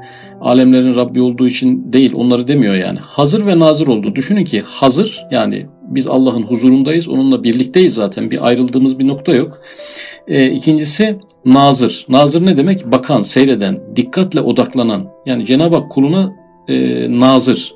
Alemlerin 0.41 0.95
Rabbi 0.95 1.21
olduğu 1.21 1.47
için 1.47 1.93
değil 1.93 2.13
onları 2.15 2.49
demiyor 2.49 2.75
yani. 2.75 2.99
Hazır 2.99 3.47
ve 3.47 3.59
nazır 3.59 3.87
olduğu. 3.87 4.15
Düşünün 4.15 4.45
ki 4.45 4.63
hazır 4.67 5.27
yani 5.31 5.67
biz 5.89 6.07
Allah'ın 6.07 6.43
huzurundayız. 6.43 7.09
Onunla 7.09 7.45
birlikteyiz 7.45 7.95
zaten. 7.95 8.31
Bir 8.31 8.47
ayrıldığımız 8.47 8.99
bir 8.99 9.09
nokta 9.09 9.35
yok. 9.35 9.61
E, 10.29 10.51
ikincisi 10.51 11.19
nazır. 11.45 12.07
Nazır 12.09 12.47
ne 12.47 12.57
demek? 12.57 12.93
Bakan, 12.93 13.23
seyreden, 13.23 13.81
dikkatle 13.97 14.41
odaklanan. 14.41 15.07
Yani 15.27 15.47
Cenab-ı 15.47 15.77
Hak 15.77 15.91
kuluna 15.91 16.33
e, 16.69 17.07
nazır, 17.11 17.75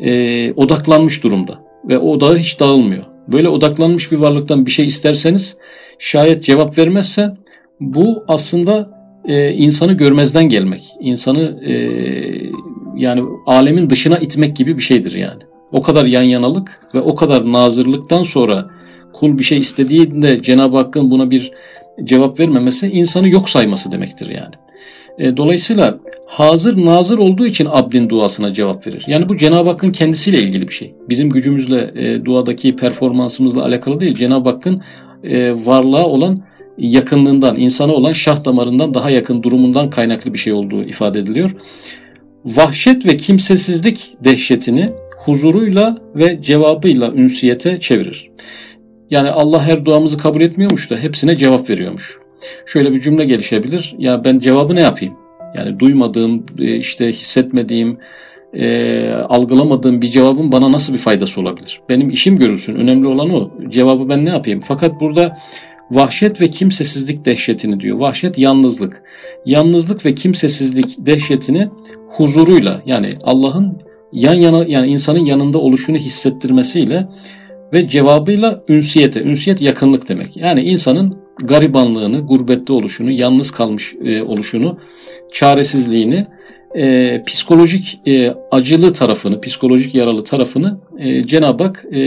e, 0.00 0.52
odaklanmış 0.56 1.24
durumda. 1.24 1.58
Ve 1.88 1.98
o 1.98 2.10
odağı 2.10 2.36
hiç 2.36 2.60
dağılmıyor. 2.60 3.04
Böyle 3.28 3.48
odaklanmış 3.48 4.12
bir 4.12 4.16
varlıktan 4.16 4.66
bir 4.66 4.70
şey 4.70 4.86
isterseniz 4.86 5.56
şayet 5.98 6.44
cevap 6.44 6.78
vermezse 6.78 7.32
bu 7.80 8.24
aslında 8.28 8.90
e, 9.28 9.52
insanı 9.52 9.92
görmezden 9.92 10.48
gelmek. 10.48 10.82
İnsanı 11.00 11.60
e, 11.66 11.74
yani 12.96 13.22
alemin 13.46 13.90
dışına 13.90 14.18
itmek 14.18 14.56
gibi 14.56 14.76
bir 14.76 14.82
şeydir 14.82 15.14
yani. 15.14 15.42
O 15.72 15.82
kadar 15.82 16.04
yan 16.04 16.22
yanalık 16.22 16.80
ve 16.94 17.00
o 17.00 17.14
kadar 17.14 17.52
nazırlıktan 17.52 18.22
sonra 18.22 18.70
kul 19.12 19.38
bir 19.38 19.44
şey 19.44 19.58
istediğinde 19.58 20.42
Cenab-ı 20.42 20.76
Hakk'ın 20.76 21.10
buna 21.10 21.30
bir 21.30 21.52
cevap 22.04 22.40
vermemesi 22.40 22.88
insanı 22.88 23.28
yok 23.28 23.48
sayması 23.48 23.92
demektir 23.92 24.28
yani. 24.28 24.54
E, 25.18 25.36
dolayısıyla 25.36 25.98
hazır 26.26 26.84
nazır 26.84 27.18
olduğu 27.18 27.46
için 27.46 27.68
abdin 27.70 28.08
duasına 28.08 28.52
cevap 28.52 28.86
verir. 28.86 29.04
Yani 29.06 29.28
bu 29.28 29.36
Cenab-ı 29.36 29.68
Hakk'ın 29.68 29.92
kendisiyle 29.92 30.42
ilgili 30.42 30.68
bir 30.68 30.72
şey. 30.72 30.94
Bizim 31.08 31.30
gücümüzle 31.30 31.92
e, 31.94 32.24
duadaki 32.24 32.76
performansımızla 32.76 33.64
alakalı 33.64 34.00
değil. 34.00 34.14
Cenab-ı 34.14 34.48
Hakk'ın 34.48 34.82
e, 35.24 35.52
varlığa 35.66 36.06
olan 36.06 36.42
yakınlığından, 36.78 37.56
insana 37.56 37.92
olan 37.92 38.12
şah 38.12 38.44
damarından 38.44 38.94
daha 38.94 39.10
yakın 39.10 39.42
durumundan 39.42 39.90
kaynaklı 39.90 40.32
bir 40.32 40.38
şey 40.38 40.52
olduğu 40.52 40.82
ifade 40.82 41.18
ediliyor. 41.18 41.56
Vahşet 42.44 43.06
ve 43.06 43.16
kimsesizlik 43.16 44.12
dehşetini 44.24 44.90
huzuruyla 45.24 45.98
ve 46.14 46.42
cevabıyla 46.42 47.12
ünsiyete 47.12 47.80
çevirir. 47.80 48.30
Yani 49.10 49.30
Allah 49.30 49.62
her 49.62 49.84
duamızı 49.84 50.18
kabul 50.18 50.40
etmiyormuş 50.40 50.90
da 50.90 50.96
hepsine 50.96 51.36
cevap 51.36 51.70
veriyormuş. 51.70 52.18
Şöyle 52.66 52.92
bir 52.92 53.00
cümle 53.00 53.24
gelişebilir. 53.24 53.94
Ya 53.98 54.24
ben 54.24 54.38
cevabı 54.38 54.76
ne 54.76 54.80
yapayım? 54.80 55.14
Yani 55.56 55.78
duymadığım, 55.78 56.46
e, 56.58 56.76
işte 56.76 57.12
hissetmediğim, 57.12 57.98
e, 58.56 59.10
algılamadığım 59.28 60.02
bir 60.02 60.10
cevabın 60.10 60.52
bana 60.52 60.72
nasıl 60.72 60.92
bir 60.92 60.98
faydası 60.98 61.40
olabilir? 61.40 61.80
Benim 61.88 62.10
işim 62.10 62.36
görülsün. 62.36 62.74
Önemli 62.74 63.06
olan 63.06 63.30
o. 63.30 63.50
Cevabı 63.68 64.08
ben 64.08 64.24
ne 64.24 64.30
yapayım? 64.30 64.60
Fakat 64.64 65.00
burada 65.00 65.38
vahşet 65.90 66.40
ve 66.40 66.50
kimsesizlik 66.50 67.24
dehşetini 67.24 67.80
diyor. 67.80 67.98
Vahşet 67.98 68.38
yalnızlık. 68.38 69.02
Yalnızlık 69.46 70.06
ve 70.06 70.14
kimsesizlik 70.14 70.96
dehşetini 70.98 71.68
huzuruyla 72.08 72.82
yani 72.86 73.14
Allah'ın 73.22 73.78
yan 74.12 74.34
yana 74.34 74.64
yani 74.68 74.90
insanın 74.90 75.24
yanında 75.24 75.58
oluşunu 75.58 75.96
hissettirmesiyle 75.96 77.08
ve 77.72 77.88
cevabıyla 77.88 78.64
ünsiyete. 78.68 79.22
Ünsiyet 79.22 79.60
yakınlık 79.60 80.08
demek. 80.08 80.36
Yani 80.36 80.60
insanın 80.60 81.18
garibanlığını, 81.44 82.20
gurbette 82.20 82.72
oluşunu, 82.72 83.10
yalnız 83.10 83.50
kalmış 83.50 83.94
e, 84.04 84.22
oluşunu, 84.22 84.78
çaresizliğini, 85.32 86.26
e, 86.76 87.22
psikolojik 87.26 88.00
e, 88.06 88.34
acılı 88.50 88.92
tarafını, 88.92 89.40
psikolojik 89.40 89.94
yaralı 89.94 90.24
tarafını 90.24 90.80
e, 90.98 91.22
Cenab-ı 91.22 91.64
Hak 91.64 91.84
e, 91.94 92.00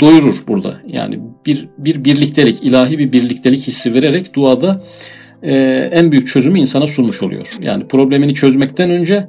doyurur 0.00 0.44
burada. 0.48 0.80
Yani 0.86 1.20
bir 1.46 1.68
bir 1.78 2.04
birliktelik, 2.04 2.62
ilahi 2.62 2.98
bir 2.98 3.12
birliktelik 3.12 3.66
hissi 3.66 3.94
vererek 3.94 4.34
duada 4.34 4.84
e, 5.42 5.54
en 5.92 6.12
büyük 6.12 6.28
çözümü 6.28 6.60
insana 6.60 6.86
sunmuş 6.86 7.22
oluyor. 7.22 7.56
Yani 7.60 7.88
problemini 7.88 8.34
çözmekten 8.34 8.90
önce 8.90 9.28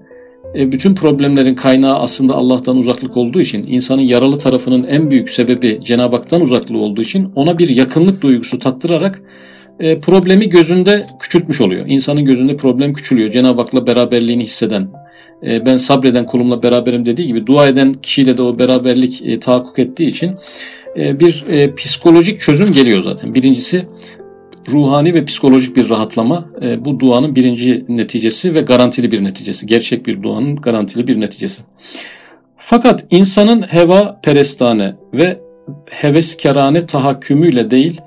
e, 0.58 0.72
bütün 0.72 0.96
problemlerin 0.96 1.56
kaynağı 1.56 2.00
aslında 2.00 2.34
Allah'tan 2.36 2.78
uzaklık 2.78 3.18
olduğu 3.18 3.42
için 3.42 3.66
insanın 3.68 4.02
yaralı 4.02 4.40
tarafının 4.40 4.84
en 4.84 5.12
büyük 5.12 5.30
sebebi 5.30 5.80
Cenab-ı 5.84 6.16
Hak'tan 6.16 6.42
uzaklığı 6.42 6.78
olduğu 6.78 7.02
için 7.02 7.32
ona 7.36 7.58
bir 7.58 7.70
yakınlık 7.70 8.22
duygusu 8.22 8.60
tattırarak 8.60 9.22
e, 9.80 10.00
problemi 10.00 10.50
gözünde 10.50 11.08
küçültmüş 11.20 11.62
oluyor. 11.62 11.86
İnsanın 11.88 12.26
gözünde 12.26 12.58
problem 12.58 12.94
küçülüyor. 12.94 13.32
Cenab-ı 13.32 13.62
Hak'la 13.62 13.88
beraberliğini 13.88 14.44
hisseden, 14.44 14.88
e, 15.48 15.66
ben 15.66 15.78
sabreden 15.78 16.26
kulumla 16.26 16.64
beraberim 16.64 17.06
dediği 17.06 17.28
gibi 17.28 17.48
dua 17.48 17.68
eden 17.68 17.94
kişiyle 17.94 18.38
de 18.38 18.42
o 18.42 18.60
beraberlik 18.60 19.42
tahakkuk 19.42 19.80
ettiği 19.80 20.08
için 20.08 20.32
bir 20.96 21.46
psikolojik 21.76 22.40
çözüm 22.40 22.74
geliyor 22.74 23.04
zaten. 23.04 23.36
Birincisi 23.36 23.86
ruhani 24.72 25.14
ve 25.14 25.26
psikolojik 25.26 25.76
bir 25.76 25.90
rahatlama 25.90 26.46
e, 26.62 26.86
bu 26.86 27.00
duanın 27.00 27.36
birinci 27.36 27.86
neticesi 27.90 28.54
ve 28.54 28.62
garantili 28.62 29.12
bir 29.12 29.24
neticesi. 29.24 29.66
Gerçek 29.66 30.08
bir 30.08 30.24
duanın 30.24 30.56
garantili 30.56 31.08
bir 31.08 31.20
neticesi. 31.20 31.64
Fakat 32.58 33.06
insanın 33.12 33.62
heva 33.62 34.20
perestane 34.24 34.96
ve 35.14 35.40
heveskarane 35.90 36.86
tahakkümüyle 36.86 37.72
değil, 37.72 38.02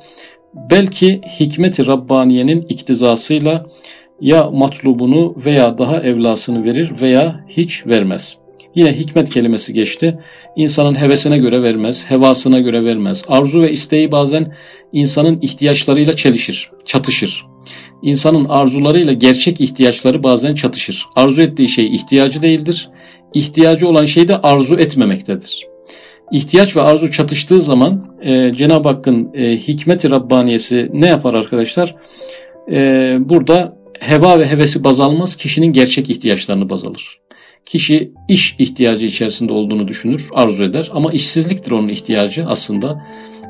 belki 0.71 1.21
hikmeti 1.41 1.87
Rabbaniye'nin 1.87 2.63
iktizasıyla 2.63 3.67
ya 4.21 4.51
matlubunu 4.51 5.35
veya 5.47 5.79
daha 5.79 6.01
evlasını 6.01 6.65
verir 6.65 6.93
veya 7.01 7.45
hiç 7.49 7.87
vermez. 7.87 8.40
Yine 8.75 8.93
hikmet 8.99 9.31
kelimesi 9.31 9.73
geçti. 9.73 10.19
İnsanın 10.57 10.95
hevesine 10.95 11.39
göre 11.39 11.63
vermez, 11.63 12.05
hevasına 12.11 12.59
göre 12.59 12.85
vermez. 12.85 13.25
Arzu 13.29 13.61
ve 13.61 13.73
isteği 13.73 14.13
bazen 14.13 14.55
insanın 14.93 15.39
ihtiyaçlarıyla 15.41 16.13
çelişir, 16.13 16.71
çatışır. 16.87 17.47
İnsanın 18.03 18.45
arzularıyla 18.45 19.13
gerçek 19.13 19.61
ihtiyaçları 19.61 20.23
bazen 20.23 20.55
çatışır. 20.55 21.07
Arzu 21.17 21.43
ettiği 21.43 21.69
şey 21.69 21.87
ihtiyacı 21.87 22.43
değildir. 22.43 22.91
İhtiyacı 23.35 23.89
olan 23.89 24.05
şey 24.05 24.29
de 24.29 24.37
arzu 24.37 24.75
etmemektedir. 24.77 25.67
İhtiyaç 26.33 26.77
ve 26.77 26.83
arzu 26.83 27.11
çatıştığı 27.11 27.61
zaman 27.61 28.17
e, 28.23 28.53
Cenab-ı 28.57 28.89
Hakk'ın 28.89 29.31
e, 29.35 29.57
hikmeti 29.57 30.11
Rabbaniyesi 30.11 30.91
ne 30.93 31.07
yapar 31.07 31.35
arkadaşlar? 31.35 31.95
E, 32.71 33.17
burada 33.21 33.77
heva 34.01 34.39
ve 34.39 34.47
hevesi 34.47 34.85
baz 34.85 35.01
almaz, 35.01 35.37
kişinin 35.37 35.73
gerçek 35.73 36.11
ihtiyaçlarını 36.11 36.71
baz 36.71 36.85
alır. 36.85 37.21
Kişi 37.67 38.13
iş 38.29 38.57
ihtiyacı 38.59 39.07
içerisinde 39.07 39.53
olduğunu 39.53 39.89
düşünür, 39.89 40.29
arzu 40.35 40.65
eder 40.65 40.91
ama 40.95 41.13
işsizliktir 41.13 41.71
onun 41.71 41.89
ihtiyacı 41.89 42.45
aslında. 42.49 43.07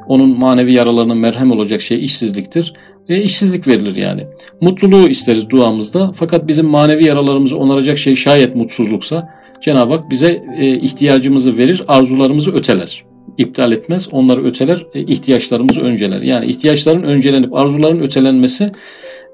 Onun 0.09 0.39
manevi 0.39 0.73
yaralarına 0.73 1.15
merhem 1.15 1.51
olacak 1.51 1.81
şey 1.81 2.05
işsizliktir. 2.05 2.75
e, 3.09 3.23
işsizlik 3.23 3.69
verilir 3.69 3.97
yani. 3.97 4.27
Mutluluğu 4.61 5.09
isteriz 5.09 5.51
duamızda 5.51 6.13
fakat 6.15 6.49
bizim 6.49 6.67
manevi 6.67 7.05
yaralarımızı 7.05 7.57
onaracak 7.57 7.99
şey 7.99 8.17
şayet 8.17 8.57
mutsuzluksa 8.57 9.29
Cenab-ı 9.61 9.95
Hak 9.95 10.11
bize 10.11 10.45
e, 10.59 10.69
ihtiyacımızı 10.69 11.57
verir, 11.57 11.83
arzularımızı 11.89 12.53
öteler. 12.53 13.05
İptal 13.39 13.73
etmez, 13.73 14.09
onları 14.13 14.45
öteler, 14.45 14.87
e, 14.95 15.01
ihtiyaçlarımızı 15.01 15.81
önceler. 15.81 16.23
Yani 16.23 16.47
ihtiyaçların 16.47 17.03
öncelenip 17.03 17.55
arzuların 17.55 18.01
ötelenmesi 18.01 18.71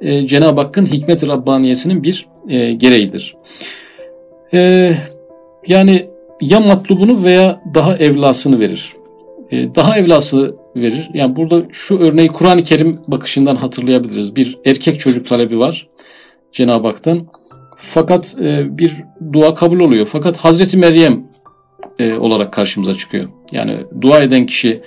e, 0.00 0.26
Cenab-ı 0.26 0.60
Hakk'ın 0.60 0.86
hikmet-i 0.86 1.28
Rabbaniyesinin 1.28 2.02
bir 2.02 2.26
gereğidir. 2.76 3.36
E, 4.54 4.92
yani 5.66 6.08
ya 6.40 6.60
matlubunu 6.60 7.24
veya 7.24 7.62
daha 7.74 7.96
evlasını 7.96 8.60
verir. 8.60 8.96
E, 9.50 9.74
daha 9.74 9.98
evlası 9.98 10.56
verir. 10.76 11.10
Yani 11.14 11.36
burada 11.36 11.62
şu 11.72 11.98
örneği 11.98 12.28
Kur'an-ı 12.28 12.62
Kerim 12.62 13.00
bakışından 13.08 13.56
hatırlayabiliriz. 13.56 14.36
Bir 14.36 14.58
erkek 14.64 15.00
çocuk 15.00 15.26
talebi 15.26 15.58
var 15.58 15.88
Cenab-ı 16.52 16.86
Hak'tan. 16.88 17.26
Fakat 17.76 18.36
e, 18.40 18.78
bir 18.78 18.94
dua 19.32 19.54
kabul 19.54 19.80
oluyor. 19.80 20.06
Fakat 20.06 20.36
Hazreti 20.36 20.76
Meryem 20.76 21.24
e, 21.98 22.14
olarak 22.14 22.52
karşımıza 22.52 22.94
çıkıyor. 22.94 23.28
Yani 23.52 23.78
dua 24.00 24.20
eden 24.20 24.46
kişi 24.46 24.82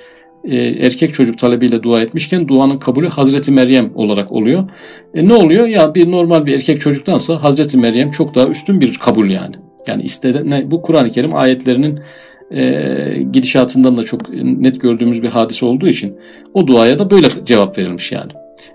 e, 0.49 0.85
erkek 0.85 1.13
çocuk 1.13 1.37
talebiyle 1.37 1.83
dua 1.83 2.01
etmişken 2.01 2.47
duanın 2.47 2.77
kabulü 2.77 3.07
Hazreti 3.07 3.51
Meryem 3.51 3.91
olarak 3.95 4.31
oluyor. 4.31 4.69
E, 5.13 5.27
ne 5.27 5.33
oluyor? 5.33 5.67
Ya 5.67 5.95
bir 5.95 6.11
normal 6.11 6.45
bir 6.45 6.55
erkek 6.55 6.81
çocuktansa 6.81 7.43
Hazreti 7.43 7.77
Meryem 7.77 8.11
çok 8.11 8.35
daha 8.35 8.47
üstün 8.47 8.81
bir 8.81 8.93
kabul 8.93 9.29
yani. 9.29 9.55
Yani 9.87 10.03
istedi, 10.03 10.41
ne, 10.45 10.71
bu 10.71 10.81
Kur'an-ı 10.81 11.11
Kerim 11.11 11.35
ayetlerinin 11.35 11.99
e, 12.51 12.83
gidişatından 13.31 13.97
da 13.97 14.03
çok 14.03 14.33
net 14.43 14.81
gördüğümüz 14.81 15.23
bir 15.23 15.27
hadise 15.27 15.65
olduğu 15.65 15.87
için 15.87 16.17
o 16.53 16.67
duaya 16.67 16.99
da 16.99 17.11
böyle 17.11 17.27
cevap 17.45 17.77
verilmiş 17.77 18.11
yani. 18.11 18.31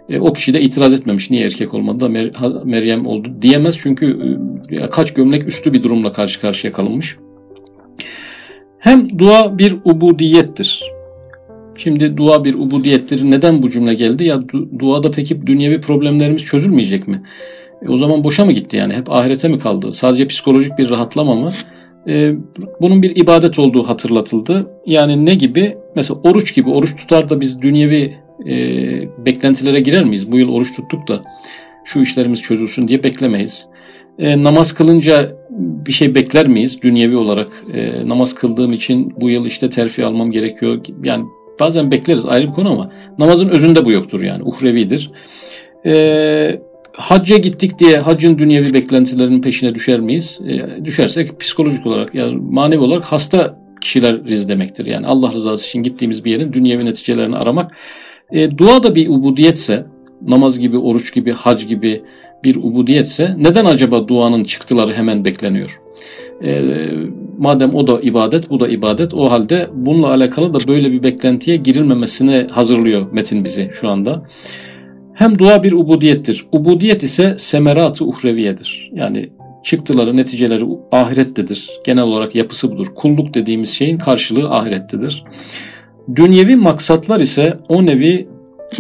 E, 0.09 0.21
o 0.21 0.33
kişi 0.33 0.55
de 0.55 0.61
itiraz 0.61 0.93
etmemiş. 0.93 1.31
Niye 1.31 1.47
erkek 1.47 1.75
olmadı 1.75 2.01
da 2.01 2.09
Mer 2.09 2.31
Meryem 2.65 3.07
oldu 3.07 3.29
diyemez. 3.43 3.79
Çünkü 3.79 4.39
e, 4.71 4.87
kaç 4.87 5.15
gömlek 5.15 5.49
üstü 5.49 5.73
bir 5.73 5.83
durumla 5.83 6.13
karşı 6.13 6.41
karşıya 6.41 6.73
kalınmış. 6.73 7.17
Hem 8.79 9.19
dua 9.19 9.59
bir 9.59 9.77
ubudiyettir. 9.85 10.95
Şimdi 11.77 12.17
dua 12.17 12.45
bir 12.45 12.55
ubudiyettir. 12.55 13.31
Neden 13.31 13.63
bu 13.63 13.71
cümle 13.71 13.95
geldi? 13.95 14.25
Ya 14.25 14.35
du- 14.37 14.79
duada 14.79 15.11
peki 15.11 15.47
dünyevi 15.47 15.81
problemlerimiz 15.81 16.45
çözülmeyecek 16.45 17.09
mi? 17.09 17.23
E, 17.83 17.89
o 17.89 17.97
zaman 17.97 18.25
boşa 18.25 18.45
mı 18.45 18.53
gitti 18.53 18.77
yani? 18.77 18.95
Hep 18.95 19.13
ahirete 19.13 19.49
mi 19.49 19.59
kaldı? 19.59 19.93
Sadece 19.93 20.27
psikolojik 20.27 20.79
bir 20.79 20.91
rahatlama 20.91 21.35
mı? 21.35 21.53
E, 22.09 22.33
bunun 22.81 23.03
bir 23.03 23.17
ibadet 23.17 23.59
olduğu 23.59 23.83
hatırlatıldı. 23.83 24.71
Yani 24.87 25.27
ne 25.27 25.35
gibi? 25.35 25.77
Mesela 25.97 26.21
oruç 26.21 26.55
gibi. 26.55 26.71
Oruç 26.71 26.97
tutar 26.97 27.29
da 27.29 27.41
biz 27.41 27.63
dünyevi 27.63 28.15
e, 28.49 28.55
beklentilere 29.27 29.81
girer 29.81 30.05
miyiz? 30.05 30.33
Bu 30.33 30.39
yıl 30.39 30.49
oruç 30.49 30.77
tuttuk 30.77 31.09
da 31.09 31.23
şu 31.85 32.01
işlerimiz 32.01 32.43
çözülsün 32.43 32.89
diye 32.89 33.03
beklemeyiz. 33.03 33.67
E, 34.19 34.45
namaz 34.45 34.73
kılınca 34.73 35.37
bir 35.87 35.93
şey 35.93 36.15
bekler 36.15 36.49
miyiz 36.49 36.83
dünyevi 36.83 37.17
olarak? 37.17 37.65
E, 37.75 38.09
namaz 38.09 38.35
kıldığım 38.35 38.73
için 38.73 39.13
bu 39.21 39.31
yıl 39.31 39.47
işte 39.47 39.71
terfi 39.71 40.05
almam 40.05 40.31
gerekiyor. 40.31 40.81
Yani 41.05 41.25
bazen 41.61 41.91
bekleriz 41.91 42.25
ayrı 42.25 42.47
bir 42.47 42.53
konu 42.53 42.71
ama 42.71 42.91
namazın 43.19 43.49
özünde 43.49 43.85
bu 43.85 43.93
yoktur 43.93 44.23
yani 44.23 44.43
uhrevidir. 44.43 45.11
E, 45.87 46.61
hacca 46.93 47.37
gittik 47.37 47.79
diye 47.79 47.99
hacın 47.99 48.39
dünyevi 48.39 48.75
beklentilerinin 48.75 49.43
peşine 49.43 49.75
düşer 49.75 50.01
miyiz? 50.01 50.41
E, 50.49 50.85
düşersek 50.85 51.41
psikolojik 51.41 51.87
olarak 51.87 52.15
yani 52.15 52.37
manevi 52.51 52.81
olarak 52.81 53.05
hasta 53.05 53.59
kişileriz 53.81 54.49
demektir. 54.49 54.87
Yani 54.87 55.07
Allah 55.07 55.33
rızası 55.33 55.67
için 55.67 55.83
gittiğimiz 55.83 56.25
bir 56.25 56.31
yerin 56.31 56.53
dünyevi 56.53 56.85
neticelerini 56.85 57.37
aramak. 57.37 57.73
E, 58.33 58.59
dua 58.59 58.83
da 58.83 58.95
bir 58.95 59.09
ubudiyetse, 59.09 59.87
namaz 60.23 60.59
gibi, 60.59 60.79
oruç 60.79 61.15
gibi, 61.15 61.33
hac 61.33 61.67
gibi 61.67 62.03
bir 62.45 62.57
ubudiyetse 62.57 63.35
neden 63.39 63.65
acaba 63.65 64.09
duanın 64.09 64.45
çıktıları 64.45 64.93
hemen 64.93 65.25
bekleniyor? 65.25 65.81
E, 66.45 66.63
madem 67.39 67.75
o 67.75 67.87
da 67.87 68.01
ibadet, 68.01 68.51
bu 68.51 68.61
da 68.61 68.69
ibadet 68.69 69.15
o 69.15 69.31
halde 69.31 69.69
bununla 69.75 70.09
alakalı 70.09 70.55
da 70.55 70.59
böyle 70.69 70.93
bir 70.93 71.03
beklentiye 71.03 71.57
girilmemesine 71.57 72.47
hazırlıyor 72.53 73.13
metin 73.13 73.45
bizi 73.45 73.71
şu 73.73 73.89
anda. 73.89 74.23
Hem 75.15 75.39
dua 75.39 75.63
bir 75.63 75.73
ubudiyettir. 75.73 76.47
Ubudiyet 76.53 77.03
ise 77.03 77.35
semerat-ı 77.39 78.05
uhreviyedir. 78.05 78.91
Yani 78.95 79.31
çıktıları, 79.65 80.17
neticeleri 80.17 80.65
ahirettedir. 80.93 81.71
Genel 81.87 82.05
olarak 82.05 82.35
yapısı 82.35 82.73
budur. 82.73 82.87
Kulluk 82.95 83.35
dediğimiz 83.35 83.71
şeyin 83.71 83.99
karşılığı 83.99 84.51
ahirettedir. 84.51 85.25
Dünyevi 86.17 86.57
maksatlar 86.57 87.21
ise 87.21 87.59
o 87.69 87.87
nevi 87.87 88.29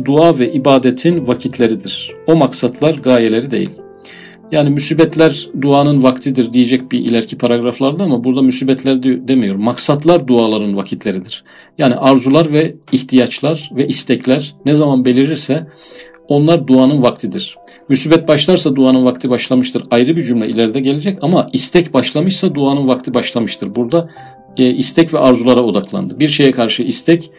dua 0.05 0.39
ve 0.39 0.53
ibadetin 0.53 1.27
vakitleridir. 1.27 2.13
O 2.27 2.37
maksatlar 2.37 2.95
gayeleri 2.95 3.51
değil. 3.51 3.71
Yani 4.53 4.71
müsibetler 4.71 5.49
duanın 5.61 6.03
vaktidir 6.03 6.53
diyecek 6.53 6.93
bir 6.93 6.99
ileriki 6.99 7.39
paragraflarda 7.39 8.05
ama 8.05 8.25
burada 8.25 8.43
müsibetler 8.43 9.03
demiyor. 9.03 9.57
Maksatlar 9.57 10.27
duaların 10.27 10.77
vakitleridir. 10.77 11.45
Yani 11.79 11.95
arzular 11.95 12.53
ve 12.53 12.75
ihtiyaçlar 12.93 13.71
ve 13.77 13.89
istekler 13.89 14.55
ne 14.67 14.75
zaman 14.75 15.05
belirirse 15.05 15.67
onlar 16.29 16.67
duanın 16.67 17.03
vaktidir. 17.03 17.57
Müsibet 17.89 18.29
başlarsa 18.29 18.77
duanın 18.77 19.05
vakti 19.05 19.31
başlamıştır. 19.31 19.85
Ayrı 19.91 20.17
bir 20.17 20.23
cümle 20.23 20.49
ileride 20.49 20.81
gelecek 20.81 21.19
ama 21.23 21.47
istek 21.53 21.95
başlamışsa 21.95 22.55
duanın 22.55 22.89
vakti 22.89 23.15
başlamıştır. 23.15 23.75
Burada 23.75 24.11
e, 24.59 24.71
istek 24.71 25.15
ve 25.15 25.19
arzulara 25.19 25.61
odaklandı. 25.61 26.21
Bir 26.21 26.29
şeye 26.29 26.51
karşı 26.51 26.83
istek 26.83 27.31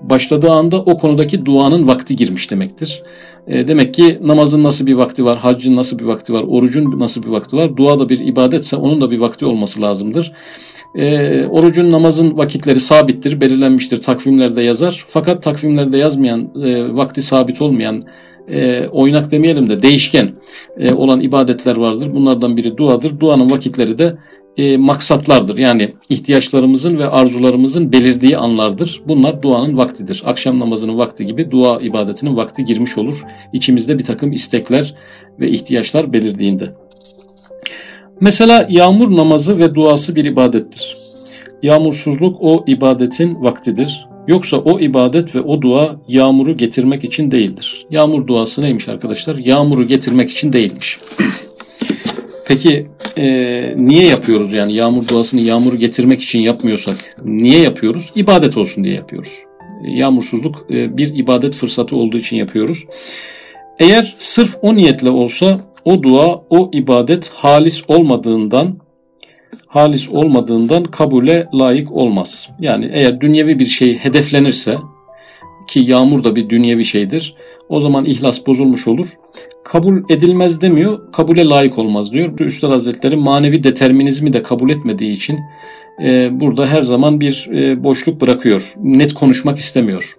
başladığı 0.00 0.50
anda 0.50 0.80
o 0.80 0.96
konudaki 0.96 1.44
duanın 1.44 1.86
vakti 1.86 2.16
girmiş 2.16 2.50
demektir. 2.50 3.02
E, 3.46 3.68
demek 3.68 3.94
ki 3.94 4.18
namazın 4.22 4.64
nasıl 4.64 4.86
bir 4.86 4.94
vakti 4.94 5.24
var, 5.24 5.36
haccın 5.36 5.76
nasıl 5.76 5.98
bir 5.98 6.04
vakti 6.04 6.32
var, 6.32 6.44
orucun 6.48 7.00
nasıl 7.00 7.22
bir 7.22 7.28
vakti 7.28 7.56
var, 7.56 7.76
dua 7.76 7.98
da 7.98 8.08
bir 8.08 8.18
ibadetse 8.18 8.76
onun 8.76 9.00
da 9.00 9.10
bir 9.10 9.20
vakti 9.20 9.46
olması 9.46 9.82
lazımdır. 9.82 10.32
E, 10.94 11.46
orucun 11.46 11.92
namazın 11.92 12.36
vakitleri 12.36 12.80
sabittir, 12.80 13.40
belirlenmiştir, 13.40 14.00
takvimlerde 14.00 14.62
yazar. 14.62 15.04
Fakat 15.08 15.42
takvimlerde 15.42 15.98
yazmayan, 15.98 16.50
e, 16.64 16.94
vakti 16.94 17.22
sabit 17.22 17.62
olmayan, 17.62 18.02
oynak 18.90 19.30
demeyelim 19.30 19.68
de 19.68 19.82
değişken 19.82 20.34
olan 20.96 21.20
ibadetler 21.20 21.76
vardır. 21.76 22.14
Bunlardan 22.14 22.56
biri 22.56 22.76
duadır. 22.76 23.20
Duanın 23.20 23.50
vakitleri 23.50 23.98
de 23.98 24.16
e, 24.58 24.76
maksatlardır. 24.76 25.58
Yani 25.58 25.94
ihtiyaçlarımızın 26.08 26.98
ve 26.98 27.06
arzularımızın 27.06 27.92
belirdiği 27.92 28.38
anlardır. 28.38 29.02
Bunlar 29.08 29.42
duanın 29.42 29.76
vaktidir. 29.76 30.22
Akşam 30.26 30.58
namazının 30.58 30.98
vakti 30.98 31.26
gibi 31.26 31.50
dua 31.50 31.80
ibadetinin 31.80 32.36
vakti 32.36 32.64
girmiş 32.64 32.98
olur. 32.98 33.24
İçimizde 33.52 33.98
bir 33.98 34.04
takım 34.04 34.32
istekler 34.32 34.94
ve 35.40 35.50
ihtiyaçlar 35.50 36.12
belirdiğinde. 36.12 36.74
Mesela 38.20 38.66
yağmur 38.70 39.16
namazı 39.16 39.58
ve 39.58 39.74
duası 39.74 40.16
bir 40.16 40.24
ibadettir. 40.24 40.96
Yağmursuzluk 41.62 42.36
o 42.40 42.64
ibadetin 42.66 43.42
vaktidir. 43.42 44.08
Yoksa 44.26 44.56
o 44.56 44.80
ibadet 44.80 45.34
ve 45.34 45.40
o 45.40 45.62
dua 45.62 45.96
yağmuru 46.08 46.56
getirmek 46.56 47.04
için 47.04 47.30
değildir. 47.30 47.86
Yağmur 47.90 48.26
duası 48.26 48.62
neymiş 48.62 48.88
arkadaşlar? 48.88 49.36
Yağmuru 49.36 49.86
getirmek 49.86 50.30
için 50.30 50.52
değilmiş. 50.52 50.98
Peki 52.48 52.86
e, 53.18 53.74
niye 53.76 54.06
yapıyoruz 54.06 54.52
yani 54.52 54.72
yağmur 54.72 55.08
duasını 55.08 55.40
yağmuru 55.40 55.76
getirmek 55.76 56.22
için 56.22 56.40
yapmıyorsak 56.40 56.96
niye 57.24 57.60
yapıyoruz? 57.60 58.12
İbadet 58.14 58.56
olsun 58.56 58.84
diye 58.84 58.94
yapıyoruz. 58.94 59.32
Yağmursuzluk 59.82 60.66
e, 60.70 60.96
bir 60.96 61.14
ibadet 61.14 61.54
fırsatı 61.54 61.96
olduğu 61.96 62.18
için 62.18 62.36
yapıyoruz. 62.36 62.84
Eğer 63.78 64.14
sırf 64.18 64.56
o 64.62 64.74
niyetle 64.74 65.10
olsa 65.10 65.60
o 65.84 66.02
dua, 66.02 66.42
o 66.50 66.70
ibadet 66.72 67.28
halis 67.28 67.82
olmadığından 67.88 68.78
halis 69.66 70.08
olmadığından 70.08 70.84
kabule 70.84 71.46
layık 71.54 71.92
olmaz. 71.92 72.48
Yani 72.60 72.90
eğer 72.92 73.20
dünyevi 73.20 73.58
bir 73.58 73.66
şey 73.66 73.98
hedeflenirse 73.98 74.76
ki 75.68 75.80
yağmur 75.80 76.24
da 76.24 76.36
bir 76.36 76.48
dünyevi 76.48 76.84
şeydir. 76.84 77.34
O 77.68 77.80
zaman 77.80 78.04
ihlas 78.04 78.46
bozulmuş 78.46 78.88
olur. 78.88 79.08
Kabul 79.64 80.02
edilmez 80.08 80.60
demiyor, 80.60 81.12
kabule 81.12 81.44
layık 81.44 81.78
olmaz 81.78 82.12
diyor. 82.12 82.40
Üstad 82.40 82.70
Hazretleri 82.70 83.16
manevi 83.16 83.62
determinizmi 83.62 84.32
de 84.32 84.42
kabul 84.42 84.70
etmediği 84.70 85.12
için 85.12 85.38
e, 86.02 86.40
burada 86.40 86.66
her 86.66 86.82
zaman 86.82 87.20
bir 87.20 87.48
e, 87.54 87.84
boşluk 87.84 88.20
bırakıyor. 88.20 88.74
Net 88.82 89.14
konuşmak 89.14 89.58
istemiyor. 89.58 90.16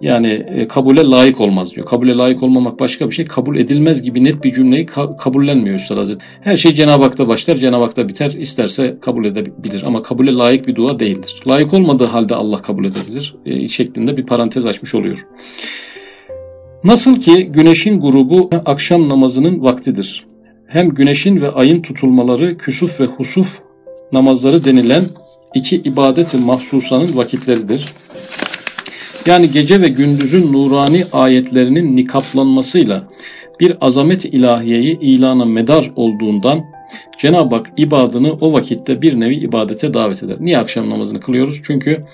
Yani 0.00 0.46
e, 0.54 0.68
kabule 0.68 1.02
layık 1.02 1.40
olmaz 1.40 1.74
diyor. 1.74 1.86
Kabule 1.86 2.14
layık 2.14 2.42
olmamak 2.42 2.80
başka 2.80 3.10
bir 3.10 3.14
şey. 3.14 3.24
Kabul 3.24 3.56
edilmez 3.56 4.02
gibi 4.02 4.24
net 4.24 4.44
bir 4.44 4.52
cümleyi 4.52 4.86
ka- 4.86 5.16
kabullenmiyor 5.16 5.76
Üstad 5.76 5.96
Hazretleri. 5.96 6.26
Her 6.40 6.56
şey 6.56 6.74
Cenab-ı 6.74 7.02
Hak'ta 7.02 7.28
başlar, 7.28 7.56
Cenab-ı 7.56 7.82
Hak'ta 7.82 8.08
biter. 8.08 8.32
İsterse 8.32 8.96
kabul 9.00 9.24
edebilir 9.24 9.82
ama 9.86 10.02
kabule 10.02 10.32
layık 10.32 10.66
bir 10.66 10.74
dua 10.74 10.98
değildir. 10.98 11.42
Layık 11.46 11.74
olmadığı 11.74 12.04
halde 12.04 12.34
Allah 12.34 12.56
kabul 12.56 12.84
edebilir 12.84 13.34
e, 13.46 13.68
şeklinde 13.68 14.16
bir 14.16 14.26
parantez 14.26 14.66
açmış 14.66 14.94
oluyor. 14.94 15.26
Nasıl 16.84 17.20
ki 17.20 17.46
güneşin 17.46 18.00
grubu 18.00 18.50
akşam 18.66 19.08
namazının 19.08 19.62
vaktidir. 19.62 20.26
Hem 20.66 20.88
güneşin 20.88 21.40
ve 21.40 21.50
ayın 21.50 21.82
tutulmaları 21.82 22.56
küsuf 22.56 23.00
ve 23.00 23.04
husuf 23.04 23.58
namazları 24.12 24.64
denilen 24.64 25.02
iki 25.54 25.76
ibadeti 25.76 26.36
mahsusanın 26.36 27.16
vakitleridir. 27.16 27.86
Yani 29.26 29.50
gece 29.50 29.80
ve 29.80 29.88
gündüzün 29.88 30.52
nurani 30.52 31.04
ayetlerinin 31.12 31.96
nikaplanmasıyla 31.96 33.04
bir 33.60 33.76
azamet 33.80 34.24
ilahiyeyi 34.24 34.98
ilana 35.00 35.44
medar 35.44 35.92
olduğundan 35.96 36.64
Cenab-ı 37.18 37.54
Hak 37.54 37.72
ibadını 37.76 38.32
o 38.32 38.52
vakitte 38.52 39.02
bir 39.02 39.20
nevi 39.20 39.34
ibadete 39.34 39.94
davet 39.94 40.22
eder. 40.22 40.36
Niye 40.40 40.58
akşam 40.58 40.90
namazını 40.90 41.20
kılıyoruz? 41.20 41.60
Çünkü 41.62 42.04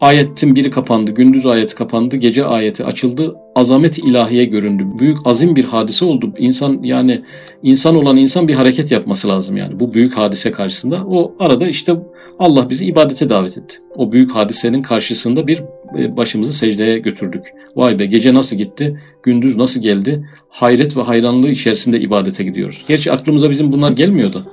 ayetin 0.00 0.54
biri 0.54 0.70
kapandı, 0.70 1.10
gündüz 1.10 1.46
ayeti 1.46 1.74
kapandı, 1.74 2.16
gece 2.16 2.44
ayeti 2.44 2.84
açıldı, 2.84 3.36
azamet 3.54 3.98
ilahiye 3.98 4.44
göründü. 4.44 4.86
Büyük 4.98 5.18
azim 5.24 5.56
bir 5.56 5.64
hadise 5.64 6.04
oldu. 6.04 6.32
İnsan 6.38 6.80
yani 6.82 7.20
insan 7.62 7.96
olan 7.96 8.16
insan 8.16 8.48
bir 8.48 8.54
hareket 8.54 8.90
yapması 8.90 9.28
lazım 9.28 9.56
yani 9.56 9.80
bu 9.80 9.94
büyük 9.94 10.18
hadise 10.18 10.52
karşısında. 10.52 11.04
O 11.06 11.34
arada 11.38 11.68
işte 11.68 11.96
Allah 12.38 12.70
bizi 12.70 12.84
ibadete 12.84 13.28
davet 13.28 13.58
etti. 13.58 13.76
O 13.96 14.12
büyük 14.12 14.30
hadisenin 14.30 14.82
karşısında 14.82 15.46
bir 15.46 15.62
e, 15.98 16.16
başımızı 16.16 16.52
secdeye 16.52 16.98
götürdük. 16.98 17.42
Vay 17.76 17.98
be 17.98 18.06
gece 18.06 18.34
nasıl 18.34 18.56
gitti, 18.56 19.00
gündüz 19.22 19.56
nasıl 19.56 19.82
geldi? 19.82 20.28
Hayret 20.48 20.96
ve 20.96 21.00
hayranlığı 21.00 21.50
içerisinde 21.50 22.00
ibadete 22.00 22.44
gidiyoruz. 22.44 22.84
Gerçi 22.88 23.12
aklımıza 23.12 23.50
bizim 23.50 23.72
bunlar 23.72 23.88
gelmiyordu. 23.88 24.46